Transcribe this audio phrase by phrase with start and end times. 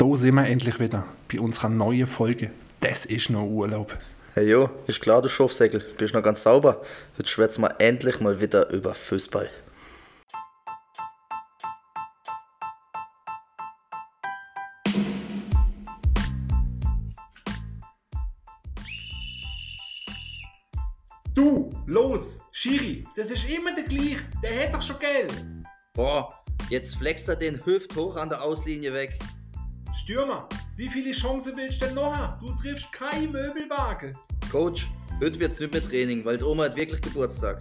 [0.00, 2.52] Da sind wir endlich wieder bei unserer neuen Folge.
[2.78, 3.98] Das ist noch Urlaub.
[4.32, 5.80] Hey jo, ist klar, du Schafsäckel.
[5.98, 6.82] Bist noch ganz sauber.
[7.18, 9.50] Heute schwätzen wir endlich mal wieder über Fußball.
[21.34, 24.20] Du, los, Schiri, das ist immer der gleiche.
[24.44, 25.34] Der hat doch schon Geld.
[25.92, 26.32] Boah,
[26.70, 29.18] jetzt flext er den Hüft hoch an der Auslinie weg.
[30.08, 32.40] Stürmer, wie viele Chancen willst du denn noch haben?
[32.40, 34.16] Du triffst kein Möbelwagen.
[34.50, 34.88] Coach,
[35.20, 37.60] heute wird's nicht mehr Training, weil die Oma hat wirklich Geburtstag.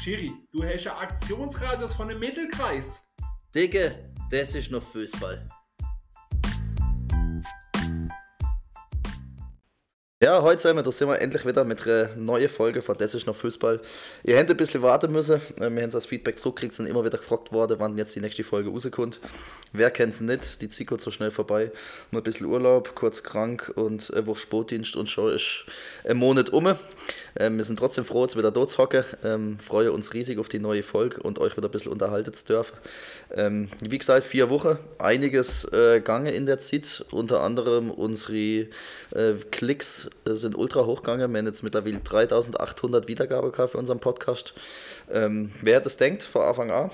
[0.00, 3.04] Schiri, du hast einen Aktionsradius von einem Mittelkreis.
[3.52, 5.48] Dicke, das ist noch Fußball.
[10.22, 13.14] Ja, heute sind wir, da sind wir endlich wieder mit einer neuen Folge von Das
[13.14, 13.82] ist noch Fußball.
[14.24, 15.42] Ihr hättet ein bisschen warten müssen.
[15.60, 18.42] äh, Wir haben das Feedback zurückgekriegt, sind immer wieder gefragt worden, wann jetzt die nächste
[18.42, 19.20] Folge rauskommt.
[19.74, 20.62] Wer kennt es nicht?
[20.62, 21.70] Die geht so schnell vorbei.
[22.12, 25.66] Mal ein bisschen Urlaub, kurz krank und eine Woche Sportdienst und schon ist
[26.08, 26.74] ein Monat um.
[27.38, 29.04] Ähm, wir sind trotzdem froh, jetzt wieder da zu hocken.
[29.24, 32.46] Ähm, freuen uns riesig auf die neue Folge und euch wieder ein bisschen unterhalten zu
[32.46, 32.76] dürfen.
[33.34, 37.04] Ähm, wie gesagt, vier Wochen, einiges äh, gange in der Zeit.
[37.10, 38.68] Unter anderem unsere
[39.14, 41.32] äh, Klicks äh, sind ultra hochgegangen.
[41.32, 44.54] Wir haben jetzt mittlerweile 3800 Wiedergaben gehabt für unseren Podcast.
[45.12, 46.90] Ähm, wer das denkt, von Anfang an,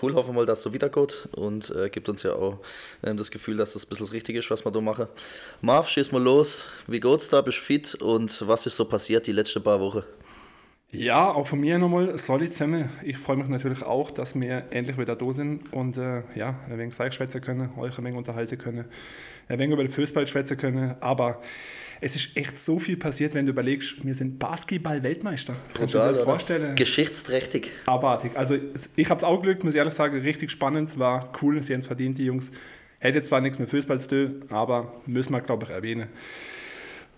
[0.00, 2.58] Cool, hoffen wir mal, dass es so weitergeht und äh, gibt uns ja auch
[3.02, 5.06] ähm, das Gefühl, dass das ein bisschen das Richtige ist, was wir da machen.
[5.62, 6.66] Marv, schieß mal los.
[6.86, 7.40] Wie geht's da?
[7.40, 7.94] Bist du fit?
[7.96, 10.02] Und was ist so passiert die letzten paar Wochen?
[10.90, 12.88] Ja, auch von mir nochmal solid zusammen.
[13.02, 16.78] Ich freue mich natürlich auch, dass wir endlich wieder da sind und äh, ja, ein
[16.78, 18.86] wenig Zeug schwätzen können, euch ein wenig unterhalten können,
[19.48, 20.96] ein wenig über den Fußball schwätzen können.
[21.00, 21.42] Aber
[22.00, 25.56] es ist echt so viel passiert, wenn du überlegst, wir sind Basketball-Weltmeister.
[25.74, 26.76] Kannst du dir das vorstellen?
[26.76, 27.72] Geschichtsträchtig.
[27.86, 28.36] Abartig.
[28.36, 28.56] Also
[28.96, 31.80] ich habe es auch Glück, muss ich ehrlich sagen, richtig spannend, war cool, sie haben
[31.80, 32.52] es verdient, die Jungs.
[33.00, 36.08] Hätte zwar nichts mit Fußball zu tun, aber müssen wir, glaube ich, erwähnen.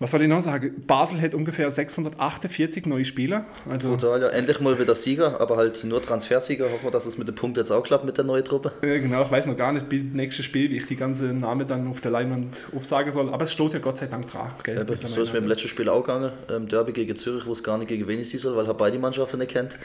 [0.01, 0.83] Was soll ich noch sagen?
[0.87, 3.45] Basel hat ungefähr 648 neue Spieler.
[3.69, 4.27] Also Total, ja.
[4.29, 6.65] Endlich mal wieder Sieger, aber halt nur Transfersieger.
[6.71, 8.71] Hoffen wir, dass es mit dem Punkt jetzt auch klappt mit der neuen Truppe.
[8.81, 11.67] äh, genau, ich weiß noch gar nicht, bis nächstes Spiel, wie ich die ganze Name
[11.67, 13.31] dann auf der Leinwand aufsagen soll.
[13.31, 14.51] Aber es steht ja Gott sei Dank dran.
[14.63, 15.07] Gell, mittlerweile.
[15.07, 16.31] so ist mir im letzten Spiel auch gegangen.
[16.49, 18.97] Ähm, Derby gegen Zürich, wo es gar nicht gegen wen ich soll, weil er beide
[18.97, 19.77] Mannschaften nicht kennt.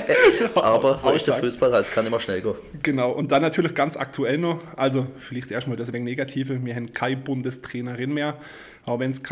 [0.54, 1.34] aber so ist der.
[1.34, 2.54] Fußball halt, es kann immer schnell gehen.
[2.82, 7.18] Genau, und dann natürlich ganz aktuell noch, also vielleicht erstmal wenig Negative, wir haben keine
[7.18, 8.38] Bundestrainerin mehr,
[8.86, 9.22] auch wenn es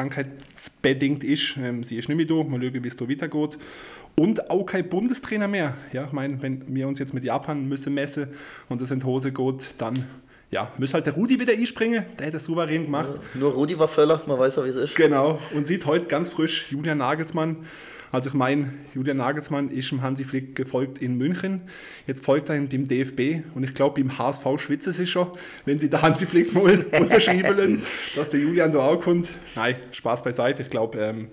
[0.56, 1.56] krankheitsbedingt ist.
[1.56, 3.58] Ähm, sie ist nicht mehr da, mal schauen, wie es da weitergeht.
[4.14, 5.76] Und auch kein Bundestrainer mehr.
[5.92, 8.28] Ja, ich meine, wenn wir uns jetzt mit Japan müssen messen
[8.68, 9.94] und das in die Hose geht, dann
[10.50, 13.12] ja, muss halt der Rudi wieder einspringen, der hat das souverän gemacht.
[13.34, 14.94] Nur Rudi war Völler, man weiß ja, wie es ist.
[14.94, 17.56] Genau, und sieht heute ganz frisch Julian Nagelsmann.
[18.12, 21.62] Also ich meine, Julian Nagelsmann ist dem Hansi Flick gefolgt in München.
[22.06, 25.30] Jetzt folgt er ihm dem DFB und ich glaube, im HSV schwitzen sie schon,
[25.64, 27.82] wenn sie der Hansi Flick mal unterschrieben,
[28.14, 29.30] dass der Julian da auch kommt.
[29.54, 30.62] Nein, Spaß beiseite.
[30.62, 31.28] Ich glaube, ähm,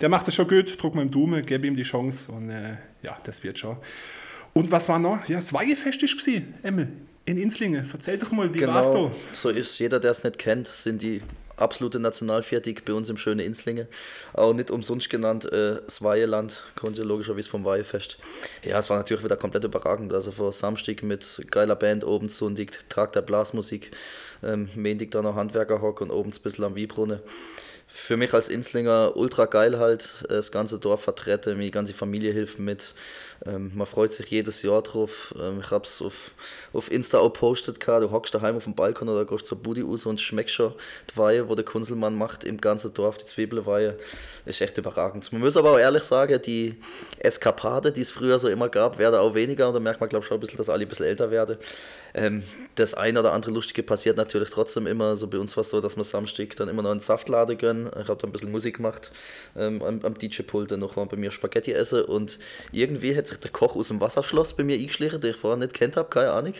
[0.00, 0.80] der macht das schon gut.
[0.80, 3.76] Druck mal im Daumen, gebe ihm die Chance und äh, ja, das wird schon.
[4.52, 5.26] Und was war noch?
[5.28, 6.88] Ja, das Weihefest gewesen, Emmel,
[7.24, 7.88] in Inslingen.
[7.90, 9.10] Erzähl doch mal, wie war's da?
[9.32, 11.22] so ist jeder, der es nicht kennt, sind die
[11.62, 13.86] absolute Nationalfertig bei uns im schönen Inslingen.
[14.34, 18.18] Auch nicht umsonst genannt äh, das Weiheland, kommt ja logischerweise vom Weihefest.
[18.64, 20.12] Ja, es war natürlich wieder komplett überragend.
[20.12, 23.92] Also vor Samstag mit geiler Band, oben Sonntag, Tag der Blasmusik,
[24.42, 27.20] ähm, Montag dann noch Handwerkerhock und oben ein bisschen am Wiebrunnen.
[27.94, 32.32] Für mich als Inslinger ultra geil halt, äh, das ganze Dorf vertreten, die ganze Familie
[32.32, 32.94] hilft mit.
[33.44, 35.34] Ähm, man freut sich jedes Jahr drauf.
[35.40, 36.32] Ähm, ich hab's auf,
[36.72, 38.02] auf Insta auch postet, gehabt.
[38.02, 40.74] du hockst daheim auf dem Balkon oder gehst zur Budi raus und schmeckst schon
[41.10, 43.96] die Weihe, wo der Kunselmann macht im ganzen Dorf, die Zwiebelweihe.
[44.44, 45.32] Ist echt überragend.
[45.32, 46.76] Man muss aber auch ehrlich sagen, die
[47.18, 50.24] Eskapade, die es früher so immer gab, werden auch weniger und da merkt man glaube
[50.24, 51.56] ich schon ein bisschen, dass alle ein bisschen älter werden.
[52.14, 52.42] Ähm,
[52.74, 55.16] das eine oder andere Lustige passiert natürlich trotzdem immer.
[55.16, 57.86] So bei uns war es so, dass wir Samstag dann immer noch einen Saftladen gönnen.
[58.00, 59.10] Ich habe dann ein bisschen Musik gemacht
[59.56, 62.38] ähm, am, am DJ-Pult, dann noch waren bei mir Spaghetti essen und
[62.72, 65.74] irgendwie hat sich der Koch aus dem Wasserschloss bei mir eingeschlichen, den ich vorher nicht
[65.74, 66.54] kennt habe, keine Ahnung.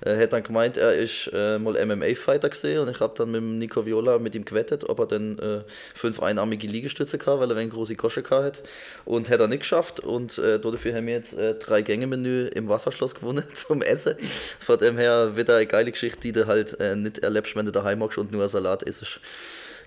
[0.00, 3.42] Er hat dann gemeint, er ist äh, mal MMA-Fighter gesehen und ich habe dann mit
[3.42, 5.60] Nico Viola mit ihm gewettet, ob er dann äh,
[5.94, 8.62] fünf einarmige Liegestütze kann, weil er eine große Kosche hat
[9.04, 12.68] und hat er nicht geschafft und äh, dafür haben wir jetzt äh, drei Gänge-Menü im
[12.68, 14.16] Wasserschloss gewonnen zum Essen.
[14.60, 17.72] Von dem her wieder eine geile Geschichte, die du halt äh, nicht erlebst, wenn du
[17.72, 19.20] daheim machst und nur Salat isst.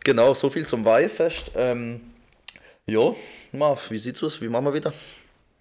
[0.03, 1.51] Genau, so viel zum Weihfest.
[1.55, 2.01] Ähm,
[2.85, 3.15] ja,
[3.51, 4.39] Marv, wie sieht's aus?
[4.41, 4.93] Wie machen wir wieder?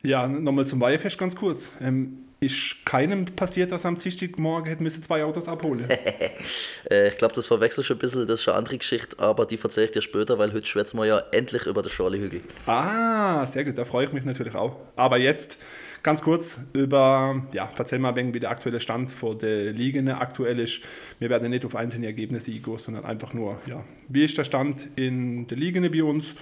[0.05, 1.73] Ja, nochmal zum Weihefest ganz kurz.
[1.81, 5.89] Ähm, ist keinem passiert, dass am Dienstagmorgen hätte müssen zwei Autos abholen.
[6.91, 9.59] äh, ich glaube, das verwechselst du ein bisschen, das ist eine andere Geschichte, aber die
[9.59, 12.43] erzähle ich dir später, weil heute schwätzen wir ja endlich über den Schorlehügel.
[12.67, 14.77] Ah, sehr gut, da freue ich mich natürlich auch.
[14.95, 15.59] Aber jetzt
[16.03, 20.59] ganz kurz über, ja, erzähl mal ein wie der aktuelle Stand vor der Liga aktuell
[20.59, 20.81] ist.
[21.19, 24.87] Wir werden nicht auf einzelne Ergebnisse eingehen, sondern einfach nur, ja, wie ist der Stand
[24.97, 26.35] in der Liga bei uns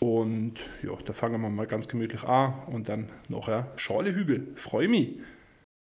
[0.00, 4.48] und ja, da fangen wir mal ganz gemütlich an und dann nachher Schorlehügel.
[4.56, 5.18] Freue mich.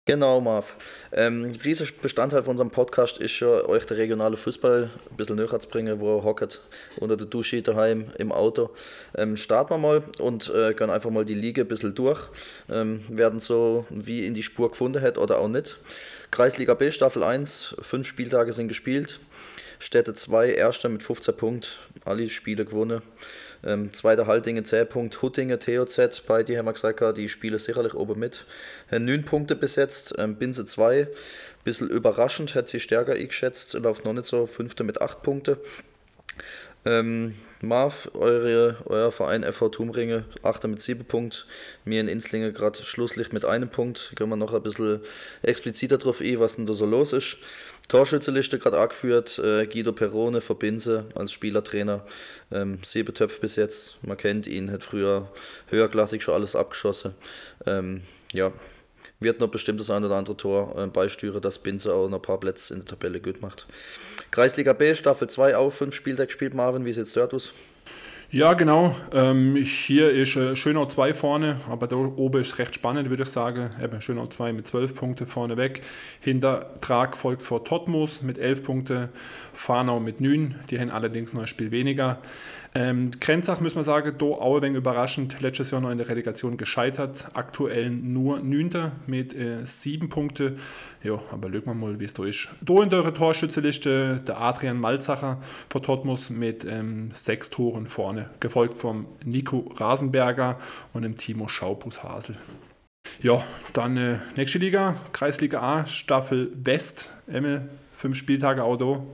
[0.04, 0.76] Genau, Marv.
[1.12, 5.60] Ähm, riesiger Bestandteil von unserem Podcast ist ja, euch der regionale Fußball ein bisschen näher
[5.60, 6.60] zu bringen, wo ihr hockt
[6.99, 8.70] unter der Dusche daheim im Auto.
[9.16, 12.19] Ähm, starten wir mal und äh, gehen einfach mal die Liga ein bisschen durch.
[12.69, 15.78] Ähm, werden so wie in die Spur gefunden hat oder auch nicht.
[16.32, 19.20] Kreisliga B, Staffel 1, fünf Spieltage sind gespielt.
[19.78, 21.69] Städte 2, Erster mit 15 Punkten,
[22.04, 23.02] alle Spiele gewonnen.
[23.64, 27.94] Ähm, zweiter Haltingen 10 Punkte, Huttingen, TOZ, bei die haben wir gesagt, die spielen sicherlich
[27.94, 28.44] oben mit.
[28.91, 31.09] Haben 9 Punkte besetzt, ähm, Binse 2,
[31.64, 35.56] bisschen überraschend, hat sie stärker eingeschätzt, läuft noch nicht so, Fünfte mit 8 Punkten.
[36.85, 40.64] Ähm, Marv, eure, euer Verein FV Tumringe, 8.
[40.64, 41.44] mit 7 Punkten.
[41.85, 44.12] Mir in Inslinge gerade Schlusslicht mit einem Punkt.
[44.17, 45.00] Können wir noch ein bisschen
[45.43, 47.38] expliziter drauf ein, was denn da so los ist.
[47.92, 52.02] Torschützeliste gerade angeführt, äh, Guido Perone, Verbinse als Spielertrainer.
[52.50, 55.28] Ähm, sieben Töpfe bis jetzt, man kennt ihn, hat früher
[55.68, 57.12] höherklassig schon alles abgeschossen.
[57.66, 58.00] Ähm,
[58.32, 58.50] ja,
[59.20, 62.22] wird noch bestimmt das ein oder andere Tor äh, beisteuern, dass Binze auch noch ein
[62.22, 63.66] paar Plätze in der Tabelle gut macht.
[64.30, 67.52] Kreisliga B, Staffel 2 auch, fünf Spieltag gespielt, Marvin, wie sieht es dort aus?
[68.34, 68.96] Ja, genau.
[69.12, 73.29] Ähm, hier ist äh, Schönau 2 vorne, aber da oben ist recht spannend, würde ich
[73.29, 73.69] sagen.
[73.84, 75.82] Eben Schönau 2 mit 12 Punkten vorne weg.
[76.19, 79.11] Hinter Trag folgt vor Totmus mit 11 Punkten,
[79.52, 80.55] Farnau mit 9.
[80.70, 82.23] Die haben allerdings noch ein Spiel weniger.
[82.74, 86.08] Ähm, Grenzach müssen wir sagen, da auch ein wenig überraschend, letztes Jahr noch in der
[86.08, 88.92] Relegation gescheitert, aktuell nur 9.
[89.06, 90.58] mit äh, 7 Punkten.
[91.02, 92.48] Ja, aber schauen wir mal, wie es da ist.
[92.62, 95.38] Da in der Torschützeliste der Adrian Malzacher
[95.69, 100.58] von Totmus mit ähm, 6 Toren vorne, gefolgt vom Nico Rasenberger
[100.94, 102.36] und dem Timo Schaubus-Hasel.
[103.20, 103.44] Ja,
[103.75, 109.06] dann äh, nächste Liga, Kreisliga A, Staffel West, Emme, fünf Spieltage Auto.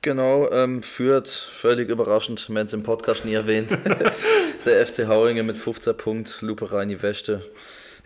[0.00, 3.76] Genau, ähm, führt völlig überraschend, haben es im Podcast nie erwähnt.
[4.64, 7.42] der FC Hauingen mit 15 Punkten, Lupe Reini Weste.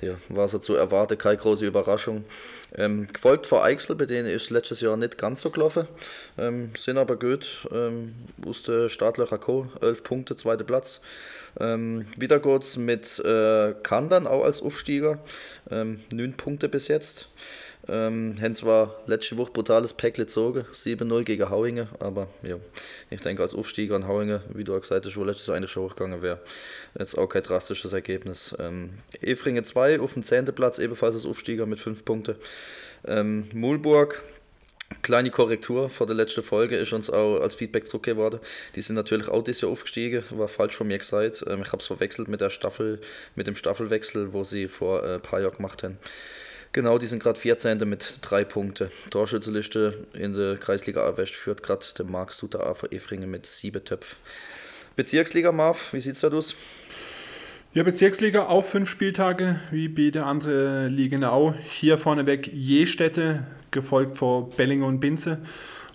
[0.00, 2.24] Ja, war so zu erwarten, keine große Überraschung.
[2.74, 5.86] Ähm, gefolgt vor Eichsel, bei denen ist letztes Jahr nicht ganz so gelaufen,
[6.38, 7.68] ähm, sind aber gut.
[7.70, 8.14] Ähm,
[8.46, 9.68] aus der Startlöcher Co.
[9.82, 11.00] 11 Punkte, zweiter Platz.
[11.60, 15.18] Ähm, wieder geht's mit äh, Kandan auch als Aufsteiger,
[15.70, 17.28] ähm, 9 Punkte bis jetzt.
[17.88, 22.56] Ähm, haben zwar letzte Woche brutales Päckle gezogen, 7-0 gegen Hauingen, aber ja,
[23.10, 25.72] ich denke als Aufsteiger an Hauingen, wie du auch gesagt hast, wo letztes Jahr eigentlich
[25.72, 26.40] schon hochgegangen wäre,
[26.96, 28.54] jetzt auch kein drastisches Ergebnis.
[28.60, 28.90] Ähm,
[29.20, 30.46] Efringe 2 auf dem 10.
[30.46, 32.36] Platz, ebenfalls als Aufsteiger mit 5 Punkten.
[33.04, 34.22] Ähm, Mulburg
[35.00, 38.40] Kleine Korrektur vor der letzten Folge ist uns auch als Feedback zurückgegeben worden.
[38.74, 41.44] Die sind natürlich auch dieses Jahr aufgestiegen, war falsch von mir gesagt.
[41.48, 43.00] Ähm, ich habe es verwechselt mit der Staffel,
[43.34, 45.98] mit dem Staffelwechsel, wo sie vor ein äh, paar Jahren gemacht haben.
[46.72, 47.86] Genau, die sind gerade 14.
[47.86, 48.88] mit drei Punkten.
[49.10, 53.44] Torschützeliste in der Kreisliga A West führt gerade der Marc Suter A von Efringen mit
[53.44, 54.16] sieben Töpfen.
[54.96, 56.54] Bezirksliga Marv, wie sieht es da aus?
[57.74, 61.54] Ja, Bezirksliga auch fünf Spieltage, wie bei der anderen Ligen auch.
[61.68, 65.38] Hier vorneweg Jestätte, gefolgt von Bellinger und Binze.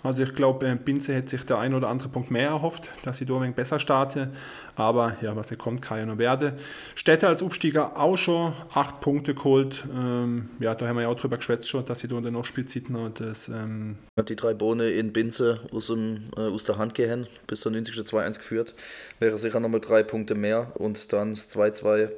[0.08, 3.18] Also ich glaube, äh, Binze hätte sich der ein oder andere Punkt mehr erhofft, dass
[3.18, 4.30] sie da wenig besser starten.
[4.74, 6.54] Aber ja, was nicht kommt, kann ja noch werden.
[6.94, 9.84] Städte als Aufsteiger auch schon acht Punkte geholt.
[9.94, 12.32] Ähm, ja, da haben wir ja auch drüber geschwätzt schon, dass sie da in der
[12.32, 13.48] Nachspielzeit noch das...
[13.48, 17.72] Ähm die drei Bohne in Binze aus, dem, äh, aus der Hand gehen, bis zur
[17.72, 17.96] 90.
[17.96, 18.74] 2-1 geführt.
[19.20, 22.10] Wäre sicher nochmal drei Punkte mehr und dann das 2-2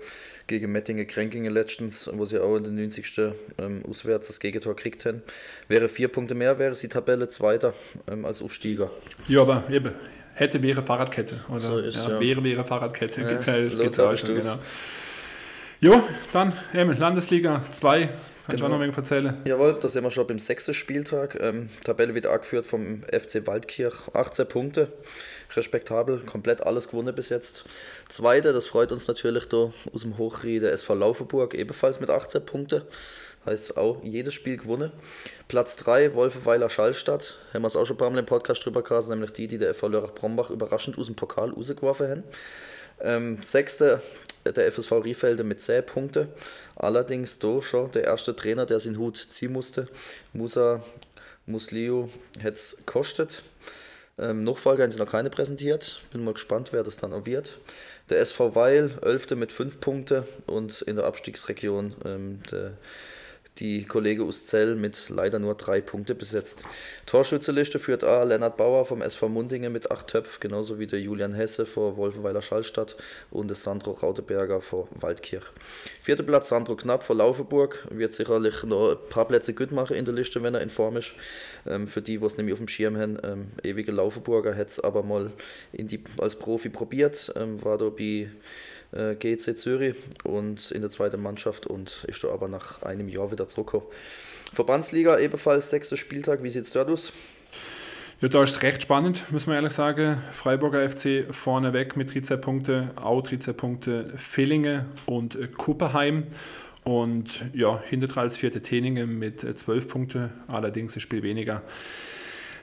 [0.50, 3.32] gegen Mettingen Kränkingen letztens, wo sie auch in der 90.
[3.58, 5.22] Ähm, auswärts das Gegentor kriegt haben.
[5.68, 7.72] Wäre vier Punkte mehr, wäre sie Tabelle Zweiter
[8.10, 8.90] ähm, als Aufsteiger.
[9.28, 9.92] Ja, aber eben,
[10.34, 11.36] hätte, wäre Fahrradkette.
[11.48, 12.20] Oder so ist, ja, ja.
[12.20, 13.22] wäre, wäre Fahrradkette.
[13.22, 14.58] Ja, geht's halt, geht's halt schon, genau.
[15.80, 16.02] Jo,
[16.32, 18.10] dann ähm, Landesliga 2.
[18.50, 18.76] Kannst genau.
[18.76, 19.36] du auch noch ein erzählen?
[19.44, 21.38] Jawohl, da sind wir schon beim sechsten Spieltag.
[21.40, 23.94] Ähm, Tabelle wird angeführt vom FC Waldkirch.
[24.12, 24.92] 18 Punkte.
[25.54, 27.64] Respektabel, komplett alles gewonnen bis jetzt.
[28.08, 32.44] Zweite, das freut uns natürlich da aus dem Hochried, der SV Laufenburg, ebenfalls mit 18
[32.44, 32.82] Punkten.
[33.46, 34.92] Heißt auch jedes Spiel gewonnen.
[35.48, 37.38] Platz 3, Wolfeweiler Schallstadt.
[37.54, 39.58] Haben wir es auch schon ein paar Mal im Podcast drüber gehabt, nämlich die, die
[39.58, 42.24] der FV Lörrach-Brombach überraschend aus dem Pokal rausgeworfen haben.
[43.00, 44.02] Ähm, sechste,
[44.44, 46.28] der FSV Riefelde mit 10 Punkten.
[46.76, 49.88] Allerdings da schon der erste Trainer, der seinen Hut ziehen musste.
[50.32, 50.82] Musa
[51.46, 53.42] Muslio hätte es gekostet.
[54.18, 56.02] Ähm, Nachfolger haben sie noch keine präsentiert.
[56.12, 57.58] Bin mal gespannt, wer das dann auch wird.
[58.10, 59.30] Der SV Weil, 11.
[59.30, 62.72] mit 5 Punkten und in der Abstiegsregion ähm, der
[63.60, 66.64] die Kollege Uszell mit leider nur drei Punkte besetzt.
[67.06, 68.22] Torschützeliste führt A.
[68.22, 72.42] Lennart Bauer vom SV Mundingen mit acht Töpfen, genauso wie der Julian Hesse vor Wolfenweiler
[72.42, 72.96] Schallstadt
[73.30, 75.44] und der Sandro Rauteberger vor Waldkirch.
[76.00, 80.04] Vierter Platz Sandro Knapp vor Laufenburg, wird sicherlich noch ein paar Plätze gut machen in
[80.06, 81.14] der Liste, wenn er in Form ist.
[81.66, 85.02] Ähm, für die, was nämlich auf dem Schirm haben, ähm, ewige Laufenburger, hätte es aber
[85.02, 85.30] mal
[85.72, 88.30] die, als Profi probiert, ähm, war da bei
[88.92, 93.30] äh, GC Zürich und in der zweiten Mannschaft und ist da aber nach einem Jahr
[93.30, 93.90] wieder zurückgekommen.
[94.52, 97.12] Verbandsliga ebenfalls sechster Spieltag, wie sieht es dort aus?
[98.20, 100.22] Ja, da ist es recht spannend, muss man ehrlich sagen.
[100.30, 106.26] Freiburger FC vorneweg mit 13 Punkten, auch 13 Punkte Villingen und äh, Kupperheim.
[106.84, 111.62] Und ja, hinter als vierte Teningen mit 12 äh, Punkten, allerdings ein Spiel weniger.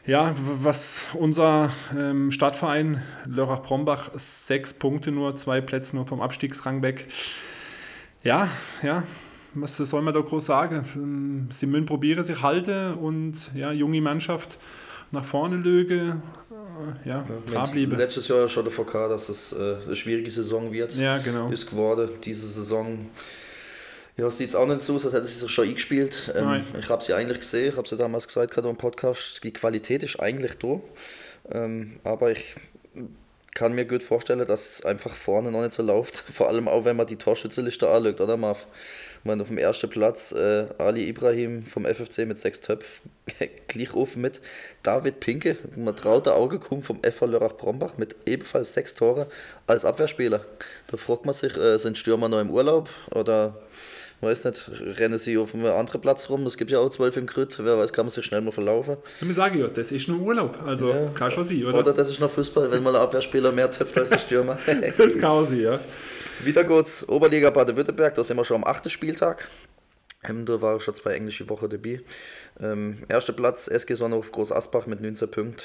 [0.06, 7.08] Ja, was unser ähm, Stadtverein Lörrach-Brombach, sechs Punkte nur, zwei Plätze nur vom Abstiegsrang weg.
[8.24, 8.48] Ja,
[8.84, 9.04] ja,
[9.62, 11.48] was soll man da groß sagen?
[11.52, 14.58] Sie müssen probieren, sich halten und ja, junge Mannschaft
[15.12, 16.22] nach vorne lüge.
[17.06, 17.98] Äh, ja, dranbleiben.
[17.98, 20.96] Letztes Jahr schon der VK, dass es äh, eine schwierige Saison wird.
[20.96, 21.50] Ja, genau.
[21.50, 22.10] Ist geworden.
[22.24, 23.10] Diese Saison
[24.18, 26.34] ja, sieht auch nicht so aus, als hätte sie sich schon eingespielt.
[26.36, 29.54] Ähm, ich habe sie eigentlich gesehen, ich habe sie damals gesagt gerade im Podcast, die
[29.54, 30.80] Qualität ist eigentlich da.
[31.52, 32.56] Ähm, aber ich
[33.54, 36.18] kann mir gut vorstellen, dass es einfach vorne noch nicht so läuft.
[36.34, 38.66] Vor allem auch, wenn man die Torschützenliste anschaut, oder Marv?
[39.24, 43.10] Man auf dem ersten Platz äh, Ali Ibrahim vom FFC mit sechs Töpfen,
[43.68, 44.42] gleich offen mit
[44.84, 49.28] David Pinke, man traut der Auge kommt vom FH Lörrach-Brombach mit ebenfalls sechs Tore
[49.66, 50.46] als Abwehrspieler.
[50.88, 53.62] Da fragt man sich, äh, sind Stürmer noch im Urlaub oder
[54.22, 56.46] weiß nicht, rennen sie auf einem anderen Platz rum.
[56.48, 58.98] Es gibt ja auch zwölf im Krüt, wer weiß, kann man sich schnell mal verlaufen.
[59.22, 61.08] Ich sage ja, das ist nur Urlaub, also ja.
[61.14, 61.80] kann schon sein, oder?
[61.80, 64.58] Oder das ist noch Fußball, wenn mal ein Abwehrspieler mehr töpft als der Stürmer.
[64.98, 65.80] das kann sein, ja.
[66.44, 69.50] Wieder geht's Oberliga Baden-Württemberg, da sind wir schon am achten Spieltag.
[70.24, 72.02] Da war schon zwei englische Wochen dabei.
[72.60, 75.64] Ähm, erster Platz SG Sonnenhof Groß Asbach mit 19 Punkten,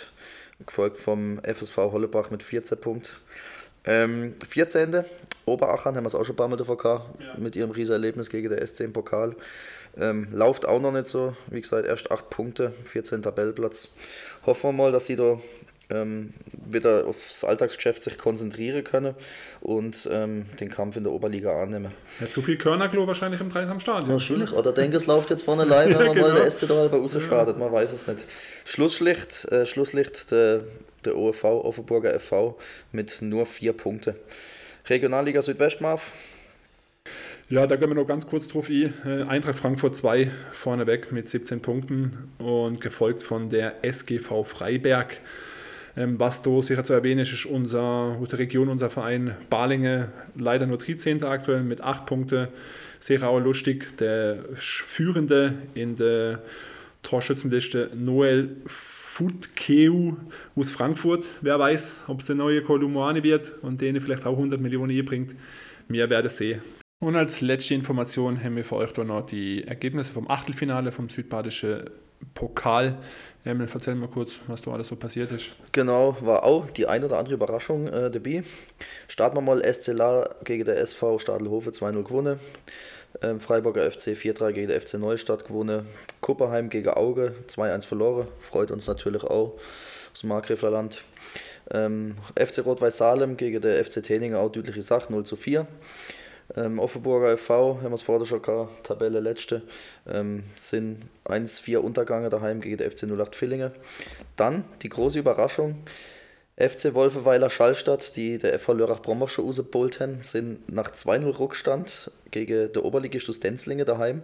[0.67, 3.11] gefolgt vom FSV Hollebach mit 14 Punkten.
[3.85, 5.05] Ähm, 14.
[5.47, 7.35] Oberachern haben wir es auch schon ein paar Mal davor gehabt, ja.
[7.37, 9.35] mit ihrem riesen Erlebnis gegen der SC im Pokal.
[9.97, 13.89] Ähm, läuft auch noch nicht so, wie gesagt, erst 8 Punkte, 14 Tabellenplatz.
[14.47, 15.41] Hoffen wir mal, dass sie da
[15.93, 19.15] ähm, wieder aufs Alltagsgeschäft sich konzentrieren können
[19.61, 21.93] und ähm, den Kampf in der Oberliga annehmen.
[22.21, 24.11] Ja, zu viel Körnerklo wahrscheinlich im Dreisam Stadion.
[24.11, 24.53] Wahrscheinlich.
[24.53, 26.29] Oder denke, es läuft jetzt vorne allein, wenn ja, man genau.
[26.29, 27.57] mal der SC da halber rausschadet.
[27.57, 27.65] Ja.
[27.65, 28.25] Man weiß es nicht.
[28.65, 30.63] Schlusslicht, äh, Schlusslicht der
[31.05, 32.57] der OFV, Offenburger FV,
[32.93, 34.15] mit nur vier Punkten.
[34.89, 36.13] Regionalliga Südwestmarf.
[37.49, 38.95] Ja, da gehen wir noch ganz kurz drauf ein.
[39.05, 45.21] Äh, Eintracht Frankfurt 2 vorneweg mit 17 Punkten und gefolgt von der SGV Freiberg.
[45.97, 50.11] Ähm, was da sicher zu erwähnen ist, ist unser, aus der Region unser Verein Balinge,
[50.37, 51.23] leider nur 13.
[51.25, 52.49] aktuell mit 8 Punkten.
[52.99, 56.43] Sehr auch lustig, der Führende in der
[57.03, 60.13] Torschützenliste Noel Foodkeu
[60.57, 61.29] aus Frankfurt.
[61.41, 65.35] Wer weiß, ob es eine neue Kolumane wird und denen vielleicht auch 100 Millionen bringt.
[65.89, 66.63] Wir werden sehen.
[67.01, 71.91] Und als letzte Information haben wir für euch noch die Ergebnisse vom Achtelfinale vom südbadischen
[72.35, 72.99] Pokal.
[73.45, 75.50] Emil, erzähl mal kurz, was da alles so passiert ist.
[75.73, 78.45] Genau, war auch die ein oder andere Überraschung äh, dabei.
[79.09, 82.41] Starten wir mal SCLA gegen der SV Stadelhofe 2-0 gewonnen.
[83.21, 85.87] Ähm, Freiburger FC 4-3 gegen der FC Neustadt gewonnen.
[86.21, 88.29] Kupperheim gegen Auge 2-1 verloren.
[88.38, 89.59] Freut uns natürlich auch
[90.12, 91.02] aus Markgräfler Land.
[91.71, 95.67] Ähm, FC Rot-Weiß Salem gegen der FC Teninger auch deutliche Sache 0 zu 4.
[96.57, 99.63] Ähm, Offenburger FV, haben wir es vorher schon gehabt, Tabelle letzte,
[100.07, 103.73] ähm, sind 1-4 Untergange daheim gegen der FC 08 Villingen.
[104.37, 105.83] Dann die große Überraschung,
[106.57, 112.85] FC Wolfeweiler Schallstadt, die der FV Lörrach-Brombach schon rausgeholt sind nach 2-0 Rückstand gegen der
[112.85, 114.23] Oberligist Denzlinge daheim,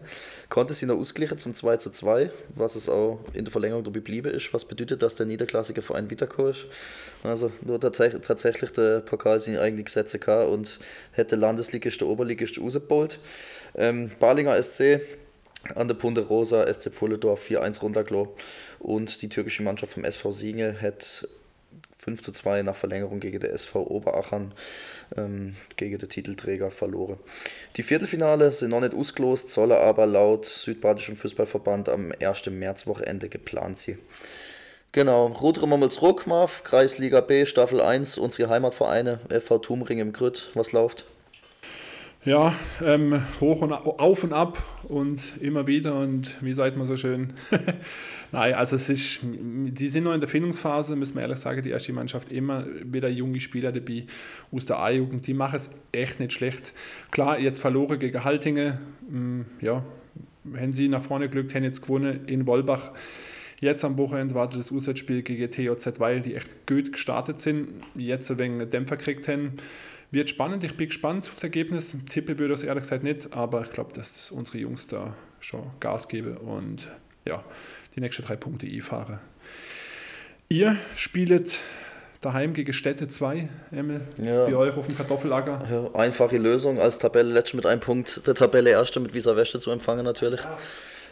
[0.50, 4.52] konnte sie noch ausgleichen zum 2-2, was es auch in der Verlängerung dabei geblieben ist,
[4.52, 6.66] was bedeutet, dass der niederklassige Verein wiedergekommen ist.
[7.22, 10.78] Also nur tatsächlich der Pokal sind eigentlich Gesetze gehabt und
[11.12, 13.20] hätte Landesligist der Oberligist rausgeholt.
[13.74, 15.00] Ähm, Balinger SC
[15.74, 18.32] an der Punte Rosa, SC Pfullendorf 4-1 runtergelassen
[18.80, 21.26] und die türkische Mannschaft vom SV Siege hat
[21.98, 24.52] 5 zu 2 nach Verlängerung gegen der SV Oberachern
[25.16, 27.18] ähm, gegen den Titelträger verloren.
[27.76, 32.46] Die Viertelfinale sind noch nicht ausgelost, sollen aber laut Südbadischem Fußballverband am 1.
[32.46, 33.98] Märzwochenende geplant sein.
[34.92, 35.28] Genau,
[35.66, 41.04] mal zurück, Marv, Kreisliga B, Staffel 1, unsere Heimatvereine, FV Tumring im Grütt, was läuft?
[42.24, 42.52] Ja,
[42.84, 47.32] ähm, hoch und auf und ab und immer wieder und wie sagt man so schön?
[48.32, 51.70] Nein, also es ist, die sind noch in der Findungsphase, müssen wir ehrlich sagen, die
[51.70, 54.04] erste Mannschaft immer wieder junge Spieler dabei
[54.50, 56.72] aus der A-Jugend, die machen es echt nicht schlecht.
[57.12, 59.84] Klar, jetzt verloren gegen Haltinge, mm, ja,
[60.42, 62.90] wenn sie nach vorne glückt, haben jetzt gewonnen in Wolbach.
[63.60, 68.30] Jetzt am Wochenende war das Auswärtsspiel gegen TOZ, weil die echt gut gestartet sind, jetzt
[68.30, 69.52] ein wenig Dämpfer gekriegt haben.
[70.10, 71.94] Wird spannend, ich bin gespannt aufs Ergebnis.
[72.08, 75.14] Tippe würde ich es ehrlich gesagt nicht, aber ich glaube, dass das unsere Jungs da
[75.40, 76.88] schon Gas geben und
[77.26, 77.44] ja,
[77.94, 79.18] die nächsten drei Punkte einfahren.
[80.48, 81.58] Ihr spielt
[82.22, 84.46] daheim gegen Städte 2, Emil, ja.
[84.46, 85.62] bei euch auf dem Kartoffellager.
[85.70, 89.60] Ja, einfache Lösung als Tabelle letzte mit einem Punkt, der Tabelle erste mit Visa Weste
[89.60, 90.40] zu empfangen natürlich.
[90.40, 90.56] Ja.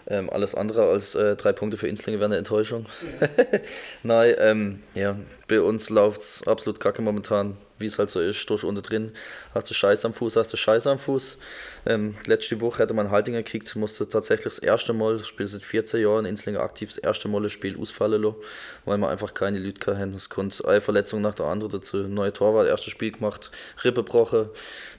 [0.08, 2.86] Ähm, alles andere als äh, drei Punkte für Inslinge wäre eine Enttäuschung.
[4.02, 5.16] Nein, ähm, ja,
[5.48, 9.12] bei uns läuft es absolut kacke momentan wie es halt so ist, durch unter drin,
[9.54, 11.36] hast du Scheiß am Fuß, hast du Scheiß am Fuß.
[11.86, 16.00] Ähm, letzte Woche hätte man Haltinger gekickt, musste tatsächlich das erste Mal, spielt seit 14
[16.00, 18.36] Jahren Inslinger aktiv, das erste Mal das Spiel ausfallen lassen,
[18.84, 20.14] weil man einfach keine Leute hatten.
[20.14, 21.98] Es konnte eine Verletzung nach der anderen dazu.
[21.98, 23.50] Neue Torwart, erstes Spiel gemacht,
[23.84, 24.48] Rippe gebrochen,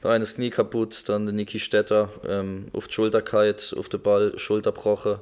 [0.04, 3.90] der eine das Knie kaputt, dann der Niki Stetter ähm, auf die Schulter gehalten, auf
[3.90, 5.20] den Ball, Schulter gebrochen.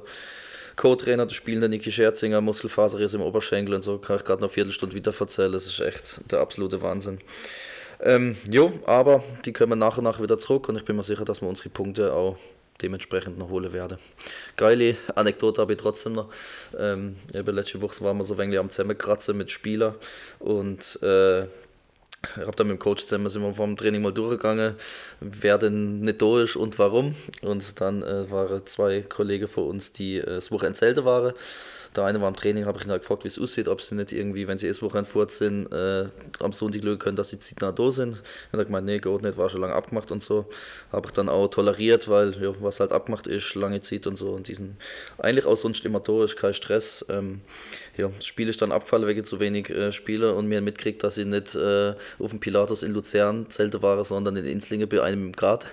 [0.76, 4.54] Co-Trainer, der spielende Niki Scherzinger, Muskelfaserriss im Oberschenkel und so, kann ich gerade noch eine
[4.54, 5.52] Viertelstunde wieder erzählen.
[5.52, 7.18] Das ist echt der absolute Wahnsinn.
[8.00, 11.24] Ähm, jo, aber die können nach und nach wieder zurück und ich bin mir sicher,
[11.24, 12.36] dass wir unsere Punkte auch
[12.82, 13.96] dementsprechend noch holen werden.
[14.56, 16.28] Geile Anekdote habe ich trotzdem noch.
[16.78, 19.94] Ähm, eben letzte Woche waren wir so ein wenig am Zusammenkratzen mit Spielern
[20.40, 21.46] und äh,
[22.22, 24.74] ich habe dann mit dem Coach zusammen sind wir vom Training mal durchgegangen,
[25.20, 27.14] wer denn nicht da ist und warum.
[27.42, 31.32] Und dann äh, waren zwei Kollegen von uns, die äh, das Wochenende selten waren.
[31.96, 33.94] Der eine war im Training, habe ich ihn halt gefragt, wie es aussieht, ob sie
[33.94, 36.08] nicht irgendwie, wenn sie das Wochenende fort sind, äh,
[36.40, 38.22] am Sonntag schauen können, dass sie zeitnah da sind.
[38.52, 40.46] Er hat gemeint, nee, geht nicht, war schon lange abgemacht und so.
[40.92, 44.30] Habe ich dann auch toleriert, weil ja, was halt abgemacht ist, lange Zeit und so.
[44.30, 44.76] Und diesen
[45.18, 47.04] eigentlich auch sonst immer da ist, kein Stress.
[47.08, 47.40] Ähm,
[47.96, 51.18] ja, das Spiel ist dann abgefallen wegen zu wenig äh, Spieler und mir mitkriegt, dass
[51.18, 55.32] ich nicht äh, auf dem Pilatus in Luzern Zelte war, sondern in Inslingen bei einem
[55.32, 55.66] Grad.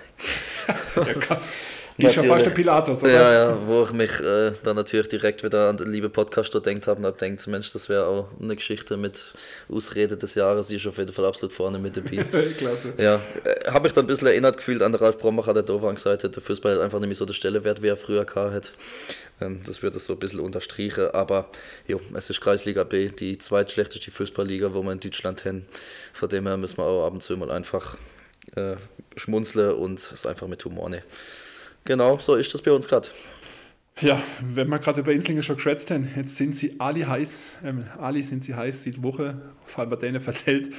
[1.96, 3.12] ist ja fast der Pilatus, oder?
[3.12, 6.86] Ja, ja, wo ich mich äh, dann natürlich direkt wieder an den lieben Podcast gedacht
[6.86, 9.34] habe und habe gedacht, Mensch, das wäre auch eine Geschichte mit
[9.68, 12.24] Ausrede des Jahres, die ist auf jeden Fall absolut vorne mit dabei.
[12.58, 12.94] Klasse.
[12.98, 16.24] Ja, äh, habe mich dann ein bisschen erinnert gefühlt an Ralf Brombacher, der da gesagt
[16.24, 18.72] hat, der Fußball hat einfach nicht mehr so der Stelle wert, wie er früher gehabt
[19.40, 21.48] ähm, Das wird das so ein bisschen unterstrichen, aber
[21.86, 25.66] jo, es ist Kreisliga B, die zweitschlechteste Fußballliga, wo wir in Deutschland haben.
[26.12, 27.96] Von dem her müssen wir auch ab und zu mal einfach
[28.56, 28.76] äh,
[29.16, 31.04] schmunzeln und es einfach mit Humor nehmen.
[31.84, 33.08] Genau, so ist das bei uns gerade.
[34.00, 37.42] Ja, wenn wir gerade über Inslinge schon geschwätzt haben, jetzt sind sie alle heiß.
[37.62, 40.74] Ähm, alle sind sie heiß seit Woche, vor allem denen erzählt,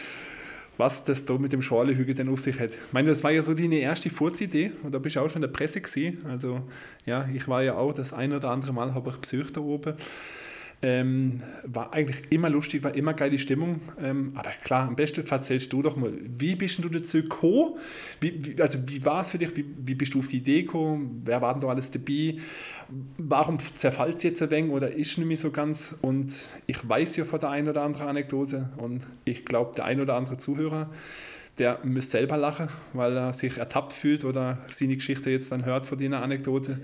[0.77, 2.71] was das da mit dem Schorlehügel denn auf sich hat.
[2.71, 5.41] Ich meine, das war ja so die erste Furzidee und da bist du auch schon
[5.43, 6.25] in der Presse gesehen.
[6.27, 6.61] Also
[7.05, 9.93] ja, ich war ja auch das ein oder andere Mal, habe ich besucht da oben.
[10.81, 13.79] Ähm, war eigentlich immer lustig, war immer geile Stimmung.
[14.01, 17.75] Ähm, aber klar, am besten erzählst du doch mal, wie bist du dazu gekommen?
[18.19, 19.55] Wie, wie, also wie war es für dich?
[19.55, 21.21] Wie, wie bist du auf die Idee gekommen?
[21.25, 22.35] Wer war denn da alles dabei?
[23.17, 25.95] Warum zerfällt es jetzt ein wenig oder ist nicht mehr so ganz?
[26.01, 29.99] Und ich weiß ja von der einen oder anderen Anekdote und ich glaube, der ein
[30.01, 30.89] oder andere Zuhörer,
[31.57, 35.85] der müsste selber lachen, weil er sich ertappt fühlt oder seine Geschichte jetzt dann hört
[35.85, 36.79] von dieser Anekdote.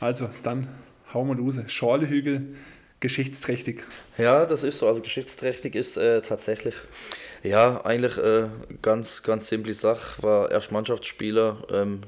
[0.00, 0.68] Also dann
[1.12, 1.60] hauen wir los.
[1.66, 2.54] Schorlehügel
[3.00, 3.84] geschichtsträchtig.
[4.18, 4.88] Ja, das ist so.
[4.88, 6.74] Also geschichtsträchtig ist äh, tatsächlich,
[7.42, 8.48] ja, eigentlich äh,
[8.82, 10.22] ganz, ganz simple Sache.
[10.22, 12.02] War erst Mannschaftsspieler, ähm,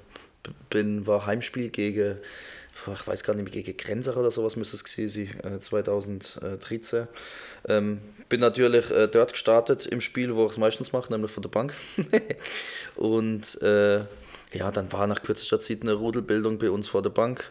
[0.70, 2.16] bin, war Heimspiel gegen,
[2.92, 7.06] ich weiß gar nicht mehr, gegen Grenzer oder sowas müsste es gewesen sein, äh, 2013.
[7.68, 11.42] Ähm, bin natürlich äh, dort gestartet im Spiel, wo ich es meistens mache, nämlich von
[11.42, 11.74] der Bank.
[12.96, 14.00] Und äh,
[14.52, 17.50] ja, dann war nach kürzester Zeit eine Rudelbildung bei uns vor der Bank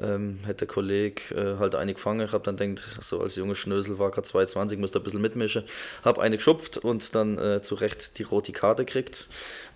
[0.00, 2.26] ähm, hat der Kollege äh, halt eine gefangen.
[2.26, 5.64] Ich habe dann gedacht, so als junge Schnösel war gerade 22, musste ein bisschen mitmischen.
[6.04, 9.28] Habe eine geschupft und dann äh, zu Recht die rote Karte gekriegt.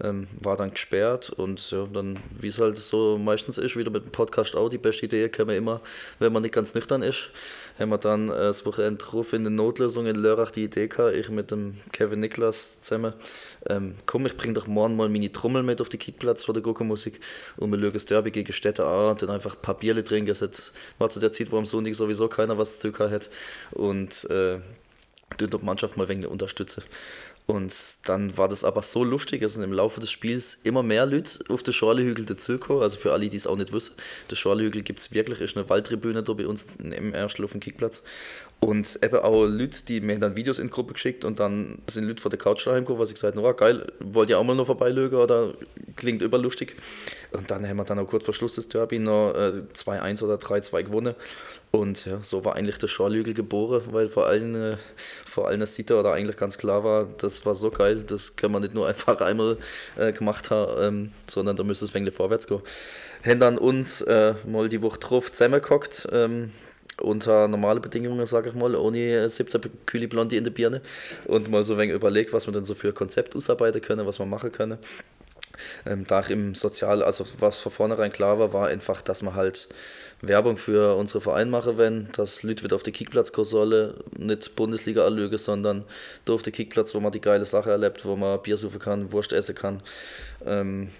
[0.02, 4.04] Ähm, war dann gesperrt und ja, dann, wie es halt so meistens ist, wieder mit
[4.04, 5.80] dem Podcast auch, die beste Idee kann man immer,
[6.18, 7.30] wenn man nicht ganz nüchtern ist,
[7.78, 11.14] haben wir dann äh, das Wochenende drauf in der Notlösung in Lörrach die Idee gehabt,
[11.14, 13.14] ich mit dem Kevin Niklas zusammen,
[13.68, 16.62] ähm, komm, ich bring doch morgen mal meine Trommel mit auf den Kickplatz vor der
[16.62, 17.20] Goku-Musik
[17.56, 20.30] und wir schauen das Derby gegen Städte an und dann einfach Papierle trinken.
[20.30, 23.28] Es war zu der Zeit, wo am Sonntag sowieso keiner was zu tun hat.
[23.72, 24.58] Und äh,
[25.40, 26.82] die Mannschaft mal ein wenig unterstützen.
[27.46, 27.72] Und
[28.06, 31.62] dann war das aber so lustig, dass im Laufe des Spiels immer mehr Leute auf
[31.62, 32.82] der Schorlehügel dazukommen.
[32.82, 33.94] Also für alle, die es auch nicht wissen,
[34.28, 37.60] der Schorlehügel gibt es wirklich, ist eine Waldtribüne da bei uns im ersten auf dem
[37.60, 38.02] Kickplatz.
[38.60, 42.04] Und eben auch Leute, die mir dann Videos in die Gruppe geschickt und dann sind
[42.04, 44.44] Leute von der Couch daheim gekommen, was ich gesagt habe, oh, geil, wollt ihr auch
[44.44, 45.52] mal noch vorbeilögen oder
[45.94, 46.74] klingt überlustig.
[47.32, 50.36] Und dann haben wir dann auch kurz vor Schluss des Derby noch äh, 2-1 oder
[50.36, 51.14] 3-2 gewonnen.
[51.70, 54.76] Und ja, so war eigentlich der Schorlügel geboren, weil vor allen, äh,
[55.26, 58.62] vor allen Sieter oder eigentlich ganz klar war, das war so geil, das kann man
[58.62, 59.58] nicht nur einfach einmal
[59.96, 62.62] äh, gemacht haben, ähm, sondern da müsste es ein vorwärts gehen.
[63.24, 66.50] Haben dann uns äh, mal die Woche drauf zusammengehockt, ähm,
[67.00, 70.80] unter normalen Bedingungen, sage ich mal, ohne 17 Kühle Blondie in der Birne
[71.26, 74.18] und mal so ein wenig überlegt, was wir denn so für Konzept ausarbeiten können, was
[74.18, 74.78] wir machen können.
[75.86, 79.68] Ähm, da im Sozial, also was von vornherein klar war, war einfach, dass man halt
[80.20, 85.02] Werbung für unsere Verein machen, wenn das Lüd wird auf die Kickplatz solle, nicht Bundesliga
[85.02, 85.84] erlöge, sondern
[86.26, 89.54] den Kickplatz, wo man die geile Sache erlebt, wo man Bier suchen kann, Wurst essen
[89.54, 89.82] kann.
[90.44, 90.90] Ähm,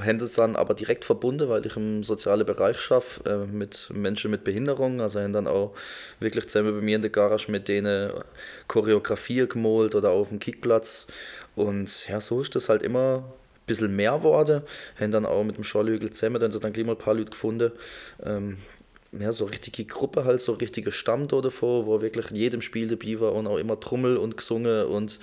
[0.00, 4.42] Hände dann aber direkt verbunden, weil ich im sozialen Bereich schaffe äh, mit Menschen mit
[4.42, 5.00] Behinderung.
[5.00, 5.74] Also haben dann auch
[6.20, 8.10] wirklich zusammen bei mir in der Garage mit denen
[8.66, 11.06] Choreografie gemalt oder auf dem Kickplatz.
[11.54, 14.62] Und ja, so ist das halt immer ein bisschen mehr geworden.
[14.98, 17.30] Haben dann auch mit dem Schorlhügel zusammen, dann sind dann gleich mal ein paar Leute
[17.32, 17.72] gefunden.
[18.24, 18.56] Ähm,
[19.18, 22.88] ja, so richtige Gruppe halt, so richtige Stamm da davor, wo wirklich in jedem Spiel
[22.88, 25.18] dabei war und auch immer Trommel und gesungen und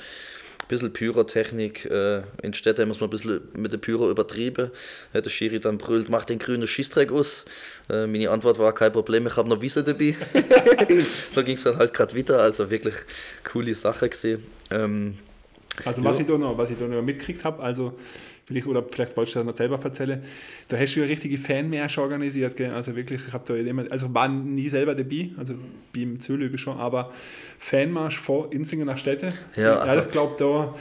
[0.72, 1.86] bisschen Pyrotechnik.
[1.86, 4.72] Äh, in Städten muss man ein bisschen mit der Pyro übertrieben.
[5.14, 7.46] Äh, der Schiri dann brüllt, mach den grünen Schießdreck aus.
[7.90, 10.16] Äh, meine Antwort war, kein Problem, ich habe noch Wiese dabei.
[11.36, 12.96] da ging es dann halt gerade wieder, also wirklich
[13.44, 14.44] coole Sache gesehen.
[14.72, 15.20] Ähm,
[15.86, 16.24] also was, ja.
[16.24, 17.94] ich da noch, was ich da noch mitgekriegt habe, also
[18.52, 20.22] vielleicht, oder vielleicht wolltest du das noch selber erzählen,
[20.68, 22.72] da hast du ja richtige Fanmärsche organisiert, gell?
[22.72, 25.56] also wirklich, ich habe da jemand, also war nie selber dabei, also
[25.96, 27.12] beim Zölöge schon, aber
[27.60, 29.34] Fanmarsch vor Inzingen nach Städte.
[29.56, 30.76] Ja, also, ich glaube da,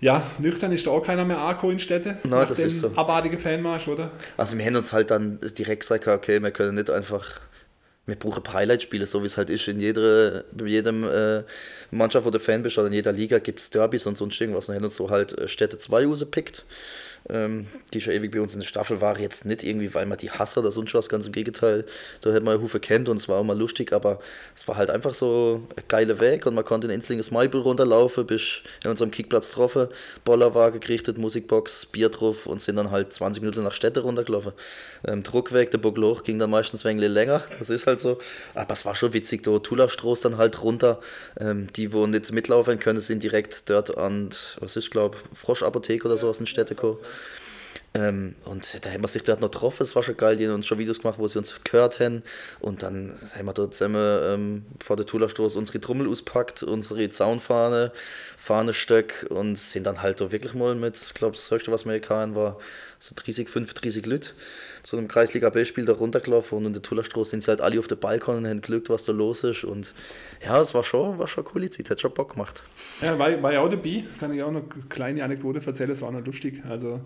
[0.00, 2.18] ja, nüchtern ist da auch keiner mehr Arco in Städte.
[2.24, 2.92] Nein, das ist so.
[2.96, 4.10] Abartige Fanmarsch, oder?
[4.36, 7.40] Also wir haben uns halt dann direkt gesagt, okay, wir können nicht einfach
[8.06, 9.68] wir brauchen Highlight-Spiele, so wie es halt ist.
[9.68, 11.44] In jeder, jedem äh,
[11.92, 14.66] Mannschaft, wo du Fan bist oder in jeder Liga gibt es Derbys und sonst irgendwas.
[14.66, 16.64] Dann haben uns so halt äh, Städte 2 rausgepickt
[17.28, 20.18] ähm, die schon ewig bei uns in der Staffel war, jetzt nicht irgendwie, weil man
[20.18, 21.84] die hasst oder sonst was, ganz im Gegenteil.
[22.20, 24.20] Da hätte man Hufe kennt und es war auch mal lustig, aber
[24.54, 28.26] es war halt einfach so ein geiler Weg und man konnte in Enzlinges Maibel runterlaufen,
[28.26, 29.88] bis in unserem Kickplatz getroffen,
[30.24, 34.52] Bollerwagen gerichtet, Musikbox, Bier drauf und sind dann halt 20 Minuten nach Städte runtergelaufen.
[35.06, 38.18] Ähm, Druckweg, der Burgloch ging dann meistens ein wenig länger, das ist halt so.
[38.54, 41.00] Aber es war schon witzig, da Tulastroß dann halt runter.
[41.40, 44.30] Ähm, die, wo nicht mitlaufen können, sind direkt dort an,
[44.60, 46.98] was ist, glaube Froschapotheke oder so aus den Städten gekommen.
[47.94, 50.54] Ähm, und da haben wir sich dort noch getroffen, es war schon geil, die haben
[50.54, 52.22] uns schon Videos gemacht, wo sie uns gehört haben.
[52.60, 57.92] Und dann haben wir dort zusammen ähm, vor der Tulerstoß unsere Trommel auspackt, unsere Zaunfahne,
[58.38, 62.00] Fahnestöck und sind dann halt da wirklich mal mit, ich glaube, das höchste, was wir
[62.00, 62.58] hatten, war
[63.02, 64.30] so 30, 35 Leute
[64.84, 67.98] zu einem Kreisliga-B-Spiel da runtergelaufen und in der Tullerstraße sind sie halt alle auf dem
[67.98, 69.64] Balkon und haben gelückt, was da los ist.
[69.64, 69.92] Und
[70.44, 72.62] ja, es war schon, war schon eine coole Zeit, hat schon Bock gemacht.
[73.00, 76.00] Ja, war, war ja auch dabei, kann ich auch noch eine kleine Anekdote erzählen, es
[76.00, 76.62] war noch lustig.
[76.68, 77.00] Also,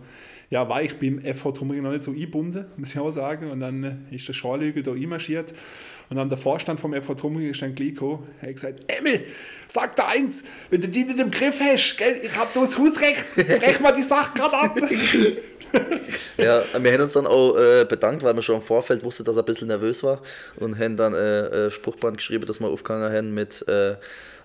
[0.51, 3.51] ja, war ich beim FV Trummering noch nicht so eingebunden, muss ich auch sagen.
[3.51, 5.55] Und dann ist der Scharlüge da einmarschiert.
[6.11, 9.27] Und dann der Vorstand vom FV Trummering ist dann gekommen, er hat gesagt, Emil,
[9.67, 13.35] sag da eins, wenn du die nicht im Griff hast, gell, ich hab das Hausrecht,
[13.35, 14.79] brech mal die Sache gerade ab.
[16.37, 19.37] ja, wir haben uns dann auch äh, bedankt, weil wir schon im Vorfeld wussten, dass
[19.37, 20.21] er ein bisschen nervös war
[20.57, 23.97] und haben dann äh, äh, Spruchband geschrieben, dass wir aufgegangen haben mit äh,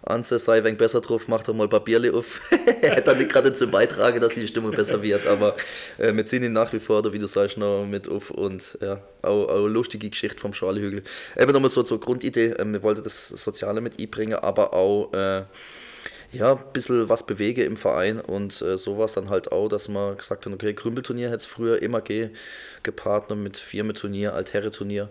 [0.04, 2.42] Anze, sei wenig besser drauf, mach doch mal Papierle auf.
[2.90, 5.56] hat dann nicht gerade dazu beitragen, dass die Stimmung besser wird, aber
[6.00, 9.00] äh, wir ziehen ihn nach wie vor, wie du sagst, noch mit auf und ja,
[9.22, 11.02] auch, auch lustige Geschichte vom Charlie
[11.38, 15.44] Eben nochmal so zur Grundidee, äh, wir wollten das Soziale mit einbringen, aber auch äh,
[16.34, 20.18] ja, ein bisschen was bewege im Verein und äh, sowas dann halt auch, dass man
[20.18, 22.30] gesagt hat, okay, Krümpelturnier hätte es früher immer ge
[22.84, 25.08] gepartnert mit Firmenturnier, Altherre-Turnier,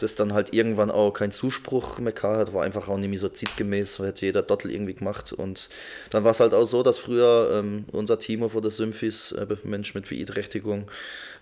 [0.00, 3.28] das dann halt irgendwann auch keinen Zuspruch mehr hat, war einfach auch nicht mehr so
[3.28, 5.68] zeitgemäß, hätte jeder Dottel irgendwie gemacht und
[6.10, 9.46] dann war es halt auch so, dass früher ähm, unser Team von der Symphys, äh,
[9.62, 10.90] Mensch mit Beeinträchtigung,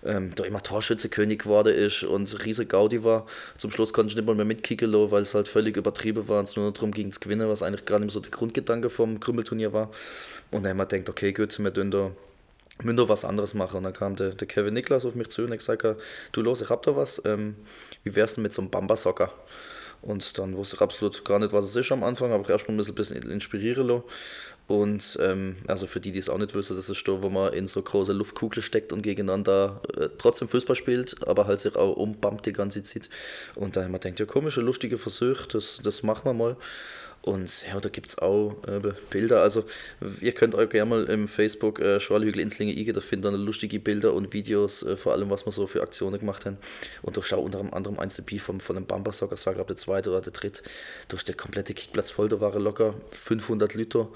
[0.05, 3.25] ähm, da immer Torschützekönig geworden ist und riesig Gaudi war.
[3.57, 6.49] Zum Schluss konnte ich nicht mal mehr mitkicken, weil es halt völlig übertrieben war und
[6.49, 9.12] es nur darum ging zu gewinnen, was eigentlich gar nicht mehr so der Grundgedanke vom
[9.19, 9.89] Krümmelturnier war.
[10.51, 12.11] Und dann haben wir gedacht, okay, gut, wir tun da
[12.81, 13.77] müssen da was anderes machen.
[13.77, 15.85] Und dann kam der, der Kevin Niklas auf mich zu und hat gesagt,
[16.31, 17.55] du los, ich hab da was, ähm,
[18.03, 19.31] wie wär's denn mit so einem Bamba-Socker?
[20.01, 22.77] Und dann wusste ich absolut gar nicht, was es ist am Anfang, aber ich erstmal
[22.77, 24.03] ein bisschen inspirieren.
[24.67, 27.53] Und ähm, also für die, die es auch nicht wissen, das ist da, wo man
[27.53, 31.95] in so große Luftkugel steckt und gegeneinander äh, trotzdem Fußball spielt, aber halt sich auch
[31.95, 33.09] umbammt die ganze Zeit.
[33.55, 36.57] Und da haben wir gedacht, ja komische, lustige Versuch, das, das machen wir mal.
[37.23, 39.41] Und ja, da gibt es auch äh, Bilder.
[39.41, 39.63] Also,
[40.19, 43.79] ihr könnt euch gerne mal im Facebook äh, Schorlhügel Inslinge IG, da findet ihr lustige
[43.79, 46.57] Bilder und Videos, äh, vor allem, was wir so für Aktionen gemacht haben.
[47.01, 49.77] Und da schau unter anderem eins dabei vom, von einem Bambersock, das war, glaube ich,
[49.77, 50.63] der zweite oder der dritte.
[51.07, 54.09] Da ist der komplette Kickplatz voll, da waren locker 500 Liter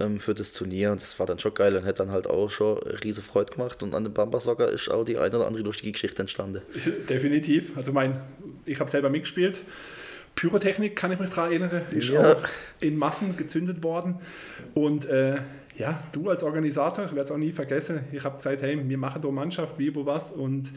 [0.00, 2.50] ähm, für das Turnier und das war dann schon geil und hat dann halt auch
[2.50, 5.92] schon riese Freude gemacht und an dem Bamba-Soccer ist auch die eine oder andere lustige
[5.92, 6.62] Geschichte entstanden.
[7.08, 7.76] Definitiv.
[7.76, 8.20] Also mein,
[8.66, 9.62] ich habe selber mitgespielt.
[10.38, 12.32] Pyrotechnik kann ich mich daran erinnern, ist Ja.
[12.32, 12.42] auch
[12.80, 14.16] in Massen gezündet worden.
[14.74, 15.36] Und äh,
[15.76, 18.98] ja, du als Organisator, ich werde es auch nie vergessen, ich habe gesagt, hey, wir
[18.98, 20.30] machen da Mannschaft, wie, wo, was.
[20.30, 20.72] Und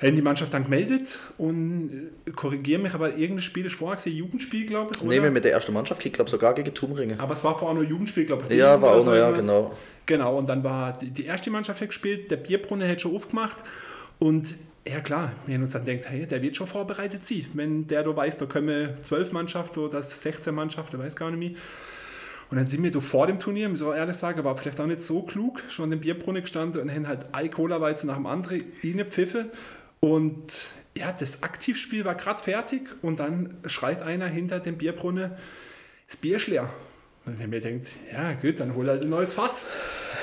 [0.00, 4.16] haben die Mannschaft dann gemeldet und äh, korrigiere mich, aber irgendein Spiel ist vorher gesehen,
[4.16, 5.02] Jugendspiel, glaube ich.
[5.02, 5.22] Oder?
[5.22, 7.18] wir mit der ersten Mannschaft, ich glaube sogar gegen Tumringen.
[7.18, 8.56] Aber es war vorher nur Jugendspiel, glaube ich.
[8.56, 9.74] Ja, war auch noch, ja, genau.
[10.06, 13.56] Genau, und dann war die, die erste Mannschaft gespielt, der Bierbrunnen hat schon aufgemacht
[14.18, 14.54] und
[14.88, 17.46] ja klar, haben uns dann gedacht, hey, der wird schon vorbereitet sein.
[17.54, 21.38] Wenn der da weiß, da kommen zwölf Mannschaften oder das 16 Mannschaften, weiß gar nicht
[21.38, 21.60] mehr.
[22.50, 24.86] Und dann sind wir da vor dem Turnier, muss ich ehrlich sagen, war vielleicht auch
[24.86, 28.26] nicht so klug, schon an dem Bierbrunnen gestanden und haben halt ein Cola-Weizen nach dem
[28.26, 29.50] anderen reingepfiffen.
[30.00, 35.32] Und ja, das Aktivspiel war gerade fertig und dann schreit einer hinter dem Bierbrunnen,
[36.06, 36.70] das Bier ist leer.
[37.26, 39.66] Und wenn mir denkt, ja gut, dann hol halt ein neues Fass.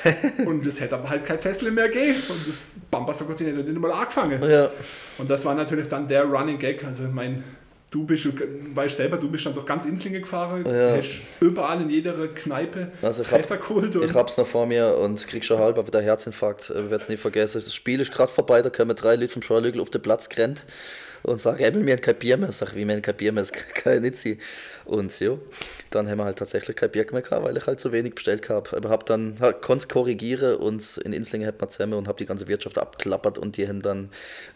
[0.46, 2.16] und es hätte aber halt kein Fessel mehr gegeben.
[2.30, 4.42] Und das Bambasser hat sich nicht mal angefangen.
[4.50, 4.70] Ja,
[5.18, 6.84] Und das war natürlich dann der Running Gag.
[6.84, 7.44] Also mein,
[7.90, 8.32] du bist, du
[8.74, 10.96] weißt selber, du bist dann durch ganz Inslingen gefahren, Ja.
[10.98, 13.96] hast überall in jeder Kneipe Also ich hab- Fässer geholt.
[13.96, 16.70] Und ich hab's noch vor mir und krieg schon halb wieder Herzinfarkt.
[16.70, 17.58] Ich werde es nie vergessen.
[17.64, 20.66] Das Spiel ist gerade vorbei, da kommen drei Leute vom Schorlügel auf den Platz gerannt
[21.24, 22.50] und sagen, Emil, wir haben kein Bier mehr.
[22.50, 24.38] Ich sag, wie, wir haben kein Bier mehr, das kann ja nicht sein.
[24.86, 25.38] Und ja,
[25.96, 28.50] dann haben wir halt tatsächlich kein Bier mehr gehabt, weil ich halt zu wenig bestellt
[28.50, 28.76] habe.
[28.76, 32.18] Aber hab dann, halt, konnte es korrigieren und in Inslingen hat man zusammen und hab
[32.18, 34.10] die ganze Wirtschaft abklappert und die haben dann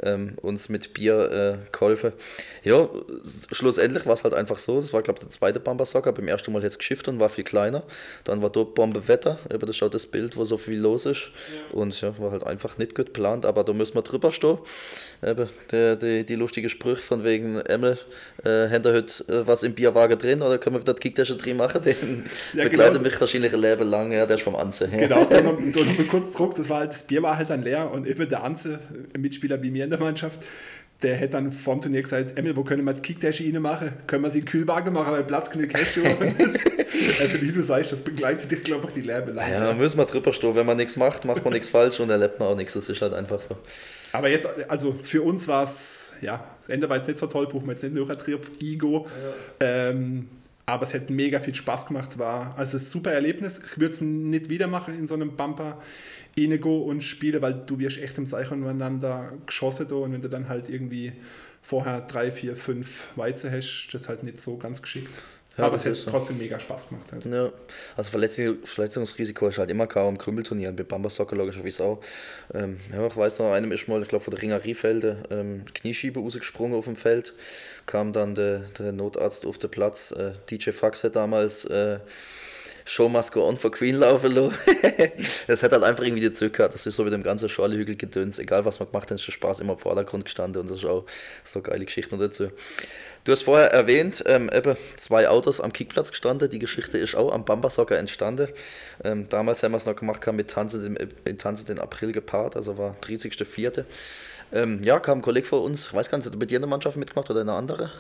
[0.04, 2.14] ähm, uns mit Bier äh, geholfen.
[2.64, 2.90] Ja,
[3.52, 6.52] schlussendlich war es halt einfach so, es war glaube ich der zweite Bamba-Soccer, beim ersten
[6.52, 7.84] Mal jetzt geschifft und war viel kleiner.
[8.26, 11.32] Dann war dort Bombewetter, aber das schaut das Bild, wo so viel los ist.
[11.72, 14.58] Und ja, war halt einfach nicht gut geplant, aber da müssen wir drüber stehen.
[15.26, 17.98] Eben, der, die, die lustige Sprüche von wegen Emil,
[18.44, 21.58] äh, da heute äh, was im Bierwagen drin oder können wir wieder die Kicktasche drin
[21.58, 21.82] machen?
[21.82, 23.10] Den Ja, begleitet genau.
[23.10, 24.88] mich wahrscheinlich ein Leben lang, ja, der ist vom Anze.
[24.88, 27.50] Genau, da noch, da noch mal kurz zurück, das, war halt, das Bier war halt
[27.50, 28.80] dann leer und eben der Anze,
[29.14, 30.42] ein Mitspieler wie mir in der Mannschaft,
[31.02, 33.94] der hätte dann vor dem Turnier gesagt, Emil, wo können wir die Kicktasche rein machen?
[34.06, 37.52] Können wir sie in den Kühlwagen machen, weil Platz können Cash und das, also wie
[37.52, 39.50] du sagst, das begleitet dich, glaube ich, die Leben lang.
[39.50, 40.56] Ja, müssen wir drüber stehen.
[40.56, 42.74] Wenn man nichts macht, macht man nichts falsch und erlebt man auch nichts.
[42.74, 43.56] Das ist halt einfach so.
[44.12, 47.48] Aber jetzt, also für uns war es, ja, das Ende war jetzt nicht so toll,
[47.48, 49.08] brauchen wir jetzt nicht nur ein Trip, Ego.
[49.62, 50.28] Ähm,
[50.70, 53.60] aber es hat mega viel Spaß gemacht, war also ein super Erlebnis.
[53.66, 55.82] Ich würde es nicht wieder machen in so einem Bumper
[56.36, 60.30] Inigo und spiele, weil du wirst echt im Zeichen umeinander geschossen da und wenn du
[60.30, 61.14] dann halt irgendwie
[61.62, 65.14] vorher drei, vier, fünf Weizen hast, das ist halt nicht so ganz geschickt.
[65.60, 66.12] Ja, aber das es hat so.
[66.12, 67.06] trotzdem mega Spaß gemacht.
[67.12, 67.30] Also.
[67.30, 67.52] Ja,
[67.96, 72.00] also Verletzung, Verletzungsrisiko ist halt immer kaum Krümelturnieren, bei Bamba Soccer logischerweise auch.
[72.54, 75.66] Ähm, ja, ich weiß noch, einem ist mal, ich glaube von der Ringer Riefelde, ähm,
[75.74, 77.34] Knieschiebe rausgesprungen auf dem Feld,
[77.86, 82.00] kam dann der, der Notarzt auf den Platz, äh, DJ Fax hat damals äh,
[82.90, 84.34] Show Must Go On for Queen laufen
[85.48, 87.96] das hat halt einfach irgendwie die Züge gehabt, das ist so mit dem ganzen Schorlehügel
[87.96, 90.80] gedöns, egal was man gemacht hat, ist der Spaß immer im Vordergrund gestanden und das
[90.80, 91.06] ist auch
[91.44, 92.50] so geile Geschichten dazu.
[93.26, 96.50] Du hast vorher erwähnt, ähm, eben zwei Autos am Kickplatz gestanden.
[96.50, 98.48] Die Geschichte ist auch am Bamba-Soccer entstanden.
[99.04, 102.56] Ähm, damals haben wir es noch gemacht, haben mit Tanze den, Tanze den April gepaart,
[102.56, 103.84] also war 30.04.
[104.52, 106.56] Ähm, ja, kam ein Kollege von uns, ich weiß gar nicht, hat er mit dir
[106.56, 107.92] in der Mannschaft mitgemacht oder eine andere?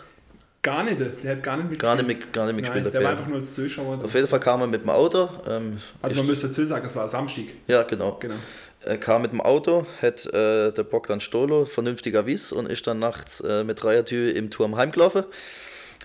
[0.61, 1.79] Gar nicht, der hat gar nicht mitgespielt.
[1.81, 2.83] Gar nicht, mit, gar nicht mitgespielt.
[2.85, 3.17] Nein, der war okay.
[3.17, 4.03] einfach nur als Zuschauer.
[4.03, 5.29] Auf jeden Fall kam er mit dem Auto.
[5.47, 7.45] Ähm, Also man müsste dazu sagen, es war Samstag.
[7.67, 8.17] ja, genau.
[8.19, 8.35] Genau.
[8.81, 12.99] Er kam mit dem Auto, hat äh, der Bogdan Stolo vernünftiger Wies und ist dann
[12.99, 15.23] nachts äh, mit Dreiertür im Turm heimgelaufen.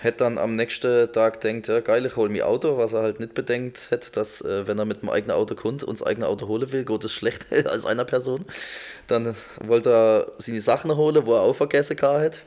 [0.01, 3.21] Hätte dann am nächsten Tag denkt, ja geil, ich hole mir Auto, was er halt
[3.21, 6.27] nicht bedenkt hätte, dass äh, wenn er mit dem eigenen Auto kommt und das eigene
[6.27, 8.45] Auto holen will, geht es schlecht als einer Person.
[9.07, 12.43] Dann wollte er seine Sachen holen, wo er auch vergessen gehabt hat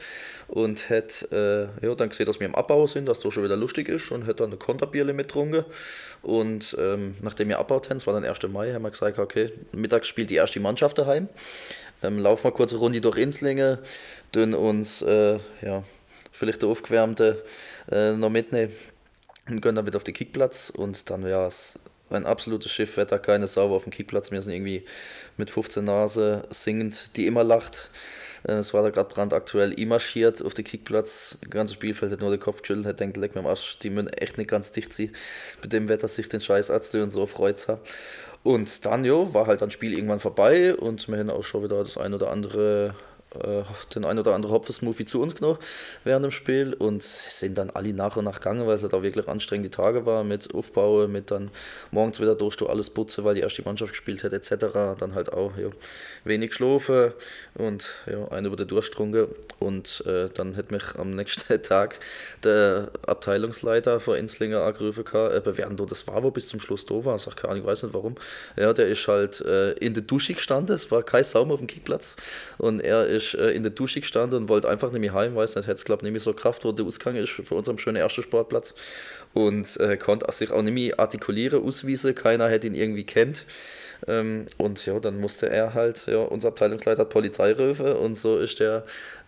[0.48, 3.58] und hätte äh, ja, dann gesehen, dass wir im Abbau sind, dass das schon wieder
[3.58, 5.66] lustig ist und hätte dann eine Konterbierle mitgetrunken.
[6.22, 8.40] Und ähm, nachdem wir abbaut haben, es war dann 1.
[8.48, 11.28] Mai, haben wir gesagt, okay, mittags spielt die erste Mannschaft daheim.
[12.04, 13.80] Ähm, laufen wir kurz eine Runde durch Inslingen,
[14.32, 15.84] dann uns äh, ja,
[16.32, 17.44] vielleicht der Aufgewärmte
[17.92, 18.74] äh, noch mitnehmen
[19.50, 21.80] und gehen dann wieder auf den Kickplatz und dann wäre es
[22.10, 24.32] ein absolutes Schiffwetter, keine Sau auf dem Kickplatz.
[24.32, 24.86] Wir sind irgendwie
[25.36, 27.90] mit 15 Nase singend, die immer lacht.
[28.44, 31.38] Äh, Es war da gerade brandaktuell marschiert auf den Kickplatz.
[31.42, 33.90] Das ganze Spielfeld hat nur den Kopf geschüttelt, hat denkt, leck mir am Arsch, die
[33.90, 35.12] müssen echt nicht ganz dicht sein.
[35.62, 37.82] Mit dem Wetter sich den Scheißarzt und so freut haben.
[38.44, 41.84] Und dann, jo, war halt ein Spiel irgendwann vorbei und wir haben auch schon wieder
[41.84, 42.96] das ein oder andere
[43.44, 45.60] äh, den ein oder anderen Hopfer-Smoothie zu uns genommen
[46.04, 49.04] während dem Spiel und sind dann alle nach und nach gegangen, weil es halt auch
[49.04, 51.52] wirklich anstrengende Tage war mit Aufbauen, mit dann
[51.92, 54.98] morgens wieder durch alles putzen, weil die erste Mannschaft gespielt hat etc.
[54.98, 55.70] Dann halt auch ja,
[56.24, 57.14] wenig schlafen
[57.56, 59.28] und ja, einen über den Durchstrunken
[59.60, 62.00] und äh, dann hat mich am nächsten Tag
[62.44, 67.16] der Abteilungsleiter von Inslinger angerufen, äh, während das war, wo bis zum Schluss da war,
[67.16, 68.16] ich keine Ahnung, ich weiß nicht warum,
[68.56, 71.68] ja, der ist halt äh, in der Dusche gestanden, es war kein Saum auf dem
[71.68, 72.16] Kickplatz
[72.58, 75.56] und er ist äh, in der Dusche gestanden und wollte einfach nicht mehr heim, weiß
[75.56, 77.98] nicht, hätte es glaube nicht mehr so Kraft, wo der Ausgang ist für unseren schönen
[77.98, 78.76] ersten Sportplatz
[79.34, 83.46] und äh, konnte sich auch nicht mehr artikulieren, auswiesen, keiner hätte ihn irgendwie kennt.
[84.08, 88.38] Ähm, und ja, dann musste er halt, ja, unser Abteilungsleiter hat Polizei rufen und so
[88.38, 88.84] ist der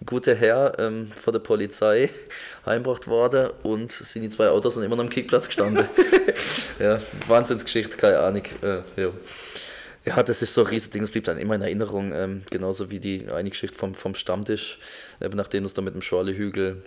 [0.05, 2.09] gute Herr ähm, von der Polizei
[2.65, 5.87] heimgebracht worden und sind die zwei Autos sind immer noch am Kickplatz gestanden.
[6.79, 8.43] ja, Wahnsinnsgeschichte, keine Ahnung.
[8.61, 9.11] Äh, ja.
[10.09, 12.99] Ja, das ist so ein Riesending, das blieb dann immer in Erinnerung, ähm, genauso wie
[12.99, 14.79] die eine Geschichte vom, vom Stammtisch,
[15.21, 16.81] eben nachdem es da mit dem Schorlehügel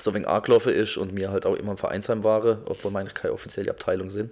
[0.00, 3.12] so ein wenig angelaufen ist und mir halt auch immer im Vereinsheim war, obwohl eigentlich
[3.12, 4.30] keine offizielle Abteilung sind,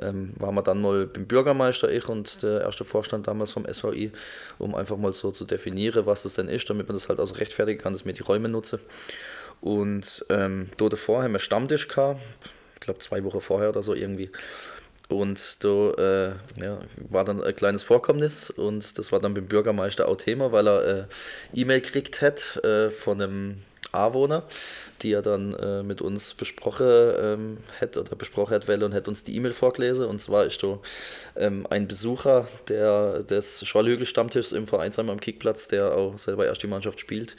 [0.00, 4.10] ähm, waren wir dann mal beim Bürgermeister, ich und der erste Vorstand damals vom SVI,
[4.58, 7.26] um einfach mal so zu definieren, was das denn ist, damit man das halt auch
[7.26, 8.80] so rechtfertigen kann, dass wir die Räume nutzen.
[9.60, 12.20] Und ähm, dort davor haben wir Stammtisch gehabt,
[12.74, 14.28] ich glaube zwei Wochen vorher oder so irgendwie.
[15.10, 20.06] Und da äh, ja, war dann ein kleines Vorkommnis und das war dann beim Bürgermeister
[20.06, 21.04] auch Thema, weil er äh,
[21.52, 23.56] E-Mail gekriegt hat äh, von einem
[23.92, 24.44] Anwohner,
[25.02, 29.24] die er dann äh, mit uns besprochen ähm, hätte oder besprochen hat und hätte uns
[29.24, 30.06] die E-Mail vorgelesen.
[30.06, 30.78] Und zwar ist da
[31.36, 36.68] ähm, ein Besucher der, des Schorlhügel-Stammtischs im Vereinsheim am Kickplatz, der auch selber erst die
[36.68, 37.34] Mannschaft spielt.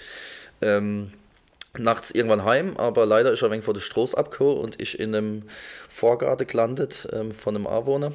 [0.61, 1.13] Ähm,
[1.77, 5.15] nachts irgendwann heim, aber leider ist er wenig vor der Straße abgehauen und ist in
[5.15, 5.43] einem
[5.89, 8.11] Vorgarten gelandet ähm, von einem Anwohner.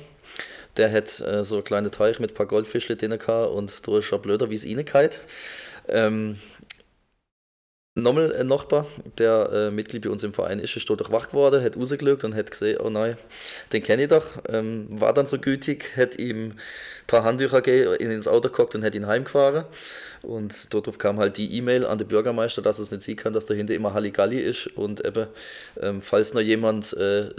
[0.77, 4.13] Der hat äh, so einen kleinen Teich mit ein paar Goldfischchen drin und da ist
[4.13, 5.21] er blöder, wie es ihnen geht.
[5.89, 6.39] Ähm,
[7.99, 11.65] Nochmal ein Nachbar, der äh, Mitglied bei uns im Verein ist, ist dort wach geworden,
[11.65, 13.17] hat rausgeschaut und hat gesehen, oh nein,
[13.73, 14.27] den kenne ich doch.
[14.51, 16.55] Ähm, war dann so gütig, hat ihm ein
[17.07, 19.65] paar Handtücher gegeben, ins Auto geguckt und hat ihn heimgefahren.
[20.27, 23.45] Und darauf kam halt die E-Mail an den Bürgermeister, dass es nicht sehen kann, dass
[23.45, 24.67] dahinter immer Halligalli ist.
[24.77, 25.29] Und eben,
[25.81, 27.31] ähm, falls noch jemand äh,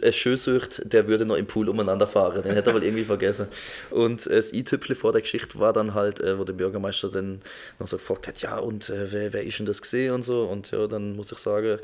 [0.00, 2.42] es schön sucht, der würde noch im Pool umeinander fahren.
[2.42, 3.48] Den hätte er wohl irgendwie vergessen.
[3.90, 7.40] Und äh, das i-Tüpfle vor der Geschichte war dann halt, äh, wo der Bürgermeister dann
[7.78, 10.44] noch so gefragt hat, ja, und äh, wer, wer ist denn das gesehen und so.
[10.44, 11.78] Und ja, dann muss ich sagen,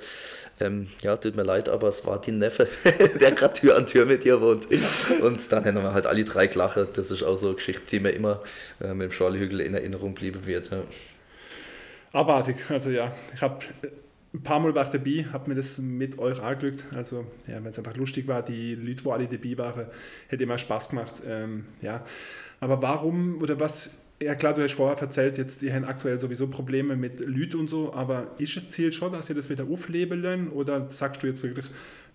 [0.60, 2.68] ähm, ja, tut mir leid, aber es war die Neffe,
[3.20, 4.66] der gerade Tür an Tür mit ihr wohnt.
[5.20, 6.78] Und dann haben wir halt alle drei gelacht.
[6.94, 8.42] Das ist auch so eine Geschichte, die mir immer
[8.80, 10.70] äh, mit dem Charlie Hügel in Erinnerung blieben wird.
[10.70, 10.82] Ja.
[12.12, 13.58] Abartig, also ja, ich habe
[14.34, 16.84] ein paar Mal war ich dabei, habe mir das mit euch angeschaut.
[16.94, 19.86] Also, ja, wenn es einfach lustig war, die Leute, die alle dabei waren,
[20.28, 21.22] hätte immer Spaß gemacht.
[21.26, 22.04] Ähm, ja.
[22.60, 23.90] Aber warum oder was?
[24.22, 27.68] Ja, klar, du hast vorher erzählt, jetzt die haben aktuell sowieso Probleme mit Leuten und
[27.68, 30.48] so, aber ist das Ziel schon, dass ihr das wieder aufleben lernen?
[30.50, 31.66] Oder sagst du jetzt wirklich,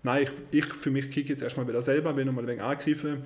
[0.02, 3.18] nein, ich, ich für mich kicke jetzt erstmal wieder selber, wenn ich mal wenig angreife?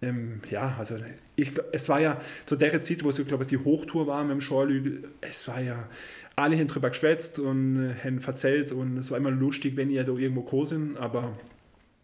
[0.00, 0.96] Ähm, ja, also
[1.36, 4.32] ich, es war ja zu der Zeit, wo es, glaube ich, die Hochtour war mit
[4.32, 5.88] dem Schorlügel, es war ja,
[6.36, 10.04] alle haben drüber geschwätzt und äh, haben erzählt und es war immer lustig, wenn ihr
[10.04, 11.36] da irgendwo gekommen sind, aber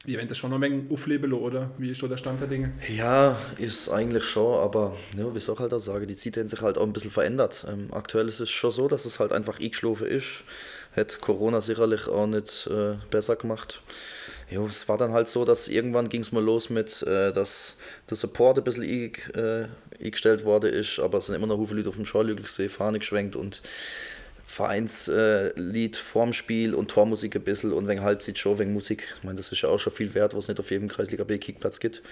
[0.04, 0.90] ihr das schon noch ein wenig
[1.34, 1.70] oder?
[1.78, 2.72] Wie ist so der Stand der Dinge?
[2.96, 6.48] Ja, ist eigentlich schon, aber ja, wie soll ich halt auch sagen, die Zeit haben
[6.48, 7.66] sich halt auch ein bisschen verändert.
[7.68, 10.44] Ähm, aktuell ist es schon so, dass es halt einfach eingeschlafen ist.
[10.92, 13.80] Hätte Corona sicherlich auch nicht äh, besser gemacht.
[14.50, 17.76] Ja, es war dann halt so, dass irgendwann ging es mal los mit, äh, dass
[18.10, 19.66] der Support ein bisschen äh,
[19.98, 22.98] eingestellt worden ist, aber es sind immer noch viele Leute auf dem Schorlügel gesehen, Fahne
[22.98, 23.62] geschwenkt und
[24.52, 29.14] Vereinslied äh, vorm Spiel und Tormusik ein bisschen und wegen Halbzeit-Show, wegen Musik.
[29.16, 31.80] Ich meine, das ist ja auch schon viel wert, was nicht auf jedem Kreisliga B-Kickplatz
[31.80, 32.02] gibt.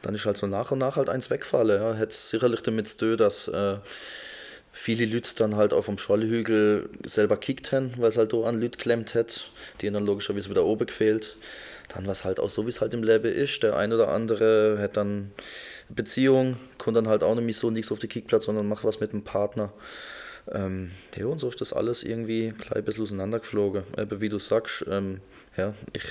[0.00, 1.82] Dann ist halt so nach und nach halt eins wegfallen.
[1.82, 1.94] Ja.
[1.94, 3.78] Hätte sicherlich damit zu tun, dass äh,
[4.70, 8.60] viele Leute dann halt auf dem Schollhügel selber kickt haben, weil es halt da an
[8.60, 9.50] Leute geklemmt hat,
[9.80, 11.36] die dann logischerweise wieder oben gefehlt.
[11.88, 13.64] Dann war es halt auch so, wie es halt im Leben ist.
[13.64, 15.32] Der ein oder andere hat dann
[15.88, 19.12] Beziehung, kommt dann halt auch nicht so nichts auf den Kickplatz, sondern macht was mit
[19.12, 19.72] dem Partner.
[20.52, 23.84] Ähm, ja, und so ist das alles irgendwie ein klein bisschen auseinandergeflogen.
[23.96, 25.20] Aber wie du sagst, ähm,
[25.56, 26.02] ja, ich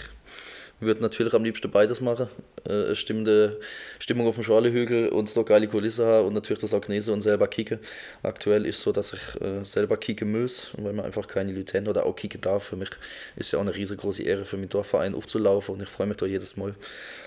[0.79, 2.27] würde natürlich am liebsten beides machen.
[2.67, 3.59] Äh, stimmende
[3.99, 7.47] Stimmung auf dem Schorlehügel und noch geile Kulisse haben und natürlich das genießen und selber
[7.47, 7.79] kicken.
[8.23, 12.05] Aktuell ist so, dass ich äh, selber kicken muss, weil man einfach keine Leute oder
[12.05, 12.63] auch kicken darf.
[12.63, 12.89] Für mich
[13.35, 16.25] ist ja auch eine riesengroße Ehre, für meinen Dorfverein aufzulaufen und ich freue mich da
[16.25, 16.75] jedes Mal.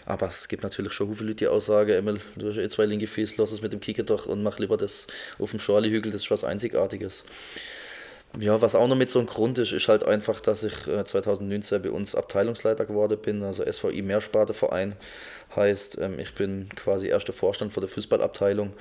[0.07, 2.85] Aber es gibt natürlich schon viele Leute, die auch sagen, Emil, du hast eh zwei
[2.85, 5.07] linke Füße, lass es mit dem Kicken doch und mach lieber das
[5.39, 7.25] auf dem Schorlehügel, das ist was Einzigartiges.
[8.39, 11.79] Ja, was auch noch mit so ein Grund ist, ist halt einfach, dass ich 2019
[11.79, 14.95] äh, bei uns Abteilungsleiter geworden bin, also SVI Mehrsparteverein.
[15.57, 18.73] Heißt, ähm, ich bin quasi erster Vorstand von der Fußballabteilung,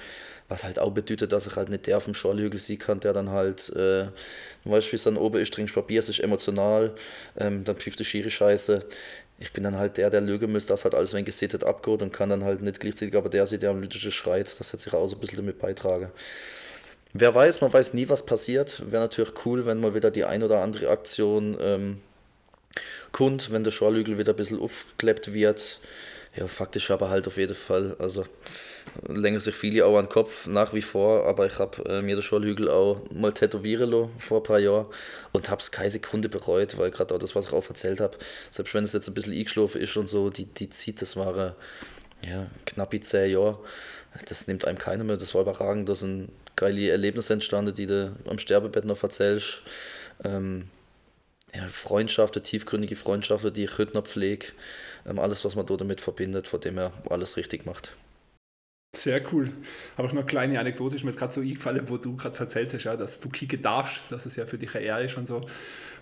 [0.49, 3.11] was halt auch bedeutet, dass ich halt nicht der auf dem Schorlhügel siegen kann, der
[3.13, 4.11] dann halt, äh, du
[4.65, 6.93] weißt, wie es dann oben ist, trinkst Papier, es ist emotional,
[7.35, 8.85] ähm, dann pfifft die Schiri scheiße.
[9.39, 12.13] Ich bin dann halt der, der lügen muss, dass halt alles wenn gesittet abgeht und
[12.13, 14.93] kann dann halt nicht gleichzeitig, aber der sieht, der am Lütische schreit, das hat sich
[14.93, 16.11] auch so ein bisschen damit beitragen.
[17.13, 18.83] Wer weiß, man weiß nie, was passiert.
[18.91, 22.01] Wäre natürlich cool, wenn mal wieder die ein oder andere Aktion ähm,
[23.11, 25.79] kommt, wenn der Schorlügel wieder ein bisschen aufgekleppt wird.
[26.35, 27.95] Ja, faktisch aber halt auf jeden Fall.
[27.97, 28.23] Also
[29.07, 32.15] länger sich viele auch an den Kopf nach wie vor, aber ich habe äh, mir
[32.15, 34.85] den Schorlhügel auch mal tätowieren lassen vor ein paar Jahren
[35.31, 38.17] und habe es keine Sekunde bereut, weil gerade auch das, was ich auch erzählt habe,
[38.51, 41.53] selbst wenn es jetzt ein bisschen eingeschlafen ist und so, die, die zieht, das waren
[42.27, 43.59] ja, knapp zehn Jahre.
[44.27, 46.29] Das nimmt einem keiner mehr, das war überragend, da sind
[46.59, 49.61] geile Erlebnisse entstanden, die du am Sterbebett noch erzählst.
[50.23, 50.67] Ähm,
[51.55, 54.47] ja, Freundschaften, tiefgründige Freundschaften, die ich heute noch pflege.
[55.07, 57.95] Ähm, alles, was man da damit verbindet, von dem er alles richtig macht.
[58.95, 59.49] Sehr cool.
[59.97, 62.37] Habe ich noch eine kleine Anekdote, ist mir jetzt gerade so eingefallen, wo du gerade
[62.37, 65.15] erzählt hast, ja, dass du kicken darfst, dass es ja für dich eine Ehre ist
[65.15, 65.41] und so.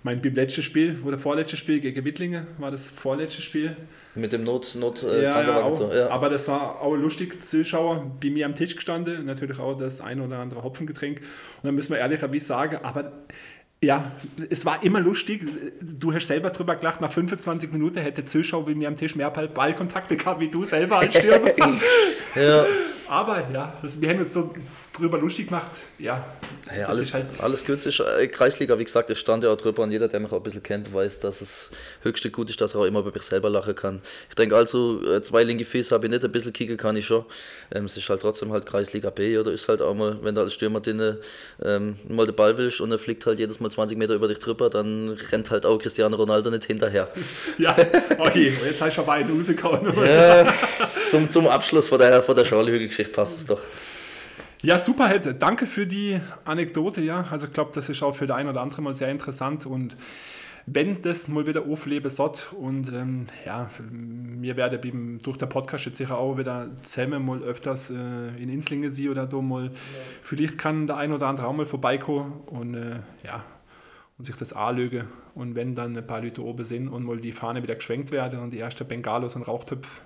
[0.04, 3.76] Mein beim letzten Spiel, oder vorletztes Spiel gegen Wittlingen, war das vorletzte Spiel.
[4.16, 5.92] Mit dem Not, Not äh, ja, ja, auch, so.
[5.92, 10.00] ja, aber das war auch lustig, Zuschauer bei mir am Tisch gestanden, natürlich auch das
[10.00, 11.20] ein oder andere Hopfengetränk.
[11.20, 13.12] Und dann müssen wir ehrlicherweise sagen, aber
[13.84, 14.11] ja,
[14.49, 15.45] es war immer lustig.
[15.82, 19.30] Du hast selber drüber gelacht, nach 25 Minuten hätte Zuschauer bei mir am Tisch mehr
[19.30, 21.51] Ballkontakte gehabt wie du selber als Stürmer.
[22.36, 22.65] ja.
[23.07, 24.51] Aber ja, das, wir haben uns so
[24.98, 25.72] drüber lustig gemacht.
[26.00, 26.26] Ja,
[26.76, 27.64] ja alles, halt alles.
[27.68, 30.38] Ist, äh, Kreisliga, wie gesagt, ich stand ja auch drüber und jeder, der mich auch
[30.38, 31.72] ein bisschen kennt, weiß, dass es
[32.02, 34.02] höchste gut ist, dass er auch immer über mich selber lachen kann.
[34.30, 37.06] Ich denke also, äh, zwei linke Füße habe ich nicht, ein bisschen kicken kann ich
[37.06, 37.26] schon.
[37.74, 40.41] Ähm, es ist halt trotzdem halt Kreisliga B oder ist halt auch mal, wenn du
[40.41, 41.18] als Stürmer den,
[41.64, 44.39] ähm, mal den Ball willst und er fliegt halt jedes Mal 20 Meter über dich
[44.39, 47.10] drüber, dann rennt halt auch Cristiano Ronaldo nicht hinterher.
[47.58, 47.76] Ja,
[48.18, 49.93] okay, jetzt hast du schon beide rausgehauen.
[50.06, 50.54] Ja,
[51.10, 53.60] zum, zum Abschluss von der, von der Schorlhügel-Geschichte passt es doch.
[54.68, 55.34] Ja, super, Hätte.
[55.34, 56.99] Danke für die Anekdote.
[56.99, 59.65] Ja, also ich glaube, das ist auch für den einen oder anderen mal sehr interessant
[59.65, 59.95] und
[60.65, 65.99] wenn das mal wieder aufleben soll und ähm, ja, wir werden durch den Podcast jetzt
[65.99, 67.95] sicher auch wieder zusammen mal öfters äh,
[68.38, 69.72] in Inslingen sie oder da mal, ja.
[70.22, 73.45] vielleicht kann der ein oder andere auch mal vorbeikommen und äh, ja,
[74.18, 77.32] und sich das anlügen und wenn dann ein paar Leute oben sind und mal die
[77.32, 80.01] Fahne wieder geschwenkt werden und die erste Bengalos und Rauchtöpfe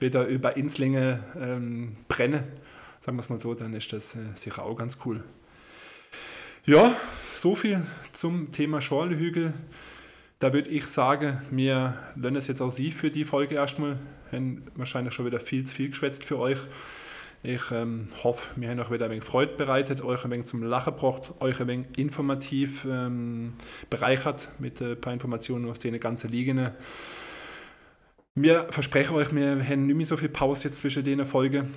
[0.00, 2.44] wieder über Inslinge ähm, brennen,
[3.02, 5.24] sagen wir es mal so, dann ist das äh, sicher auch ganz cool.
[6.64, 6.94] Ja,
[7.34, 7.82] so viel
[8.12, 9.52] zum Thema Schorlehügel.
[10.38, 13.98] Da würde ich sagen, wir lernen es jetzt auch Sie für die Folge erstmal.
[14.30, 16.58] Haben wahrscheinlich schon wieder viel zu viel geschwätzt für euch.
[17.42, 20.62] Ich ähm, hoffe, wir haben euch wieder ein wenig Freude bereitet, euch ein wenig zum
[20.62, 23.54] Lachen gebracht, euch ein wenig informativ ähm,
[23.90, 26.70] bereichert mit ein paar Informationen aus den ganzen Ligen.
[28.36, 31.74] Wir versprechen euch, wir haben nicht mehr so viel Pause jetzt zwischen den Folgen.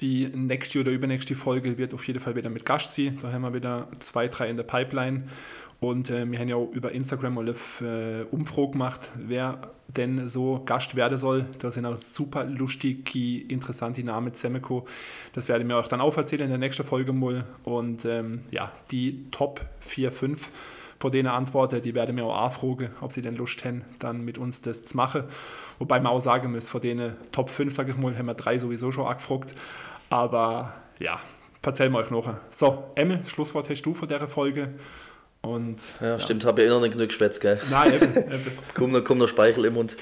[0.00, 3.18] Die nächste oder übernächste Folge wird auf jeden Fall wieder mit Gast sein.
[3.22, 5.24] Da haben wir wieder zwei, drei in der Pipeline.
[5.80, 10.28] Und äh, wir haben ja auch über Instagram mal eine äh, Umfrage gemacht, wer denn
[10.28, 11.46] so Gast werden soll.
[11.58, 14.84] Da sind auch super lustige, interessante Namen zusammengekommen.
[15.32, 17.44] Das werde ich mir euch dann auch erzählen in der nächsten Folge mal.
[17.64, 20.50] Und ähm, ja, die Top 4, 5
[21.02, 24.38] von denen Antworten, die werden mir auch anfragen, ob sie denn Lust haben, dann mit
[24.38, 25.24] uns das zu machen.
[25.80, 28.56] Wobei man auch sagen muss, von denen Top 5, sage ich mal, haben wir drei
[28.56, 29.52] sowieso schon angefragt.
[30.10, 31.18] Aber ja,
[31.60, 32.32] erzählen wir euch noch.
[32.50, 34.74] So, Emmel, Schlusswort hast du von dieser Folge.
[35.40, 36.18] Und, ja, ja.
[36.20, 37.60] stimmt, habe ich eh noch nicht genug geschwätzt, gell?
[37.68, 38.16] Nein, eben.
[38.16, 38.58] eben.
[38.74, 39.96] komm, noch, komm noch Speichel im Mund.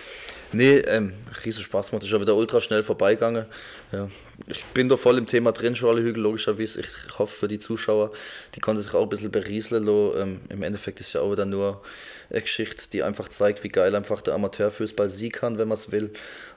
[0.52, 1.12] Nee, ähm,
[1.44, 3.46] riesen Spaß gemacht, ist ja wieder ultra schnell vorbeigegangen.
[3.92, 4.08] Ja,
[4.48, 6.80] ich bin da voll im Thema drin, schon alle Hügel, logischerweise.
[6.80, 6.88] Ich
[7.18, 8.10] hoffe für die Zuschauer,
[8.56, 11.82] die konnten sich auch ein bisschen berieseln Ähm, Im Endeffekt ist ja auch wieder nur
[12.30, 15.92] eine Geschichte, die einfach zeigt, wie geil einfach der Amateurfußball sie kann, wenn man es
[15.92, 16.12] will.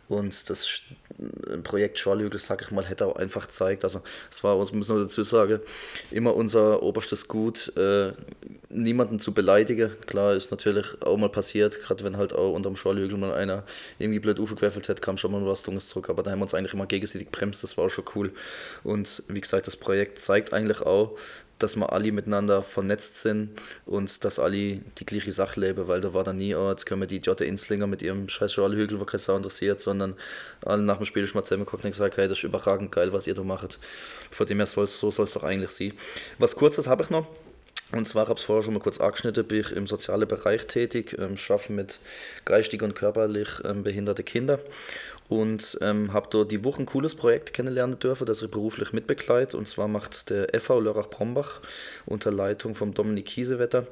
[0.07, 0.81] Und das
[1.63, 5.01] Projekt Schorlhügel, sag ich mal, hätte auch einfach gezeigt, also es war, was muss man
[5.01, 5.59] dazu sagen,
[6.11, 8.11] immer unser oberstes Gut, äh,
[8.73, 9.91] niemanden zu beleidigen.
[10.07, 13.63] Klar, ist natürlich auch mal passiert, gerade wenn halt auch unterm Schorlhügel mal einer
[13.99, 16.53] irgendwie blöd aufgequäffelt hat, kam schon mal was Dummes zurück, aber da haben wir uns
[16.53, 18.33] eigentlich immer gegenseitig bremst, das war auch schon cool.
[18.83, 21.17] Und wie gesagt, das Projekt zeigt eigentlich auch,
[21.59, 23.51] dass wir alle miteinander vernetzt sind
[23.85, 27.01] und dass alle die gleiche Sache leben, weil da war dann nie, oh, jetzt können
[27.01, 30.15] wir die Idioten Inslinger mit ihrem scheiß Schorlhügel, wo kein Sau interessiert, sondern
[30.65, 33.27] alle nach dem Spiel ist mal zusammengeguckt und gesagt, hey, das ist überragend geil, was
[33.27, 33.79] ihr da macht.
[34.31, 35.93] Von dem her soll so soll es doch eigentlich sein.
[36.37, 37.27] Was kurzes habe ich noch.
[37.95, 40.65] Und zwar, habe ich es vorher schon mal kurz angeschnitten, bin ich im sozialen Bereich
[40.65, 41.99] tätig, ähm, arbeite mit
[42.43, 44.59] geistig und körperlich ähm, behinderte Kinder
[45.29, 49.55] und ähm, habe dort die Woche ein cooles Projekt kennenlernen dürfen, das ich beruflich mitbegleite.
[49.57, 51.61] Und zwar macht der FV Lörrach-Brombach
[52.07, 53.85] unter Leitung von Dominik Kiesewetter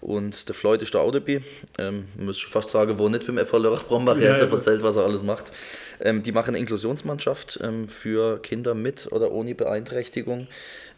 [0.00, 1.42] und der Floyd ist auch dabei.
[1.78, 4.18] Ähm, muss schon fast sagen, wo nicht beim FV Lörrach-Brombach.
[4.18, 5.52] Er hat ja erzählt, was er alles macht.
[6.00, 10.48] Ähm, die machen eine Inklusionsmannschaft ähm, für Kinder mit oder ohne Beeinträchtigung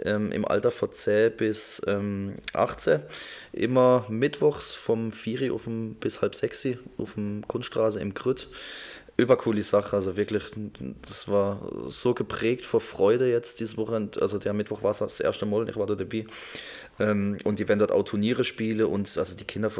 [0.04, 1.82] ähm, im Alter von 10 bis
[2.52, 2.92] 18.
[2.92, 3.00] Ähm,
[3.52, 8.48] Immer mittwochs vom 4 auf dem, bis halb 6 auf dem Kunststraße im Grütt
[9.22, 9.96] übercoole Sache.
[9.96, 10.44] Also wirklich,
[11.06, 14.20] das war so geprägt vor Freude jetzt dieses Wochenende.
[14.20, 16.26] Also der Mittwoch war es das erste Mal, ich war da dabei.
[16.98, 19.70] Ähm, und die werden dort auch Turniere spielen und also die Kinder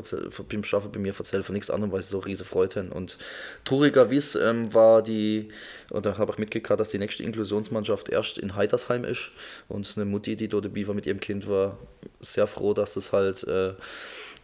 [0.48, 2.92] beim Schaffen bei mir erzählen von nichts anderem, weil sie so riesige Freude haben.
[2.92, 3.18] Und
[3.64, 5.48] traurigerweise ähm, war die,
[5.90, 9.30] oder habe ich mitgekriegt, dass die nächste Inklusionsmannschaft erst in Heitersheim ist.
[9.68, 11.78] Und eine Mutti, die dort dabei war mit ihrem Kind, war
[12.20, 13.74] sehr froh, dass es halt äh,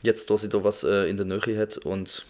[0.02, 2.26] jetzt, dass sie da was äh, in der Nähe hat und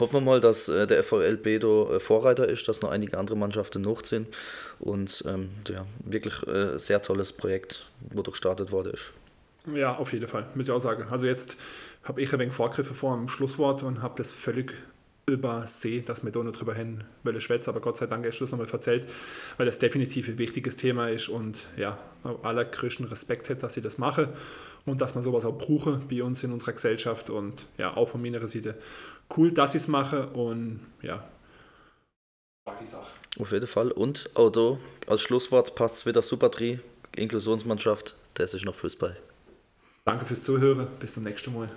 [0.00, 3.36] Hoffen wir mal, dass äh, der FVL da äh, Vorreiter ist, dass noch einige andere
[3.36, 4.34] Mannschaften noch sind
[4.78, 9.12] und ähm, ja, wirklich äh, sehr tolles Projekt, wo gestartet worden ist.
[9.74, 11.04] Ja, auf jeden Fall, muss ich auch sagen.
[11.10, 11.58] Also jetzt
[12.02, 14.72] habe ich ein wenig Vorgriffe vor dem Schlusswort und habe das völlig
[15.26, 18.50] übersehen, dass wir da noch drüber hin wollen schwätzen, aber Gott sei Dank ist das
[18.50, 19.08] nochmal erzählt,
[19.56, 21.98] weil das definitiv ein wichtiges Thema ist und ja,
[22.42, 24.28] allergrößten Respekt hätte, dass sie das machen
[24.86, 28.22] und dass man sowas auch brauche bei uns in unserer Gesellschaft und ja, auch von
[28.22, 28.76] meiner Seite
[29.36, 31.24] cool, dass ich es mache und ja,
[33.38, 36.80] Auf jeden Fall und auch da als Schlusswort passt es wieder super drin,
[37.16, 39.16] Inklusionsmannschaft, das ist noch Fußball.
[40.04, 41.68] Danke fürs Zuhören, bis zum nächsten Mal.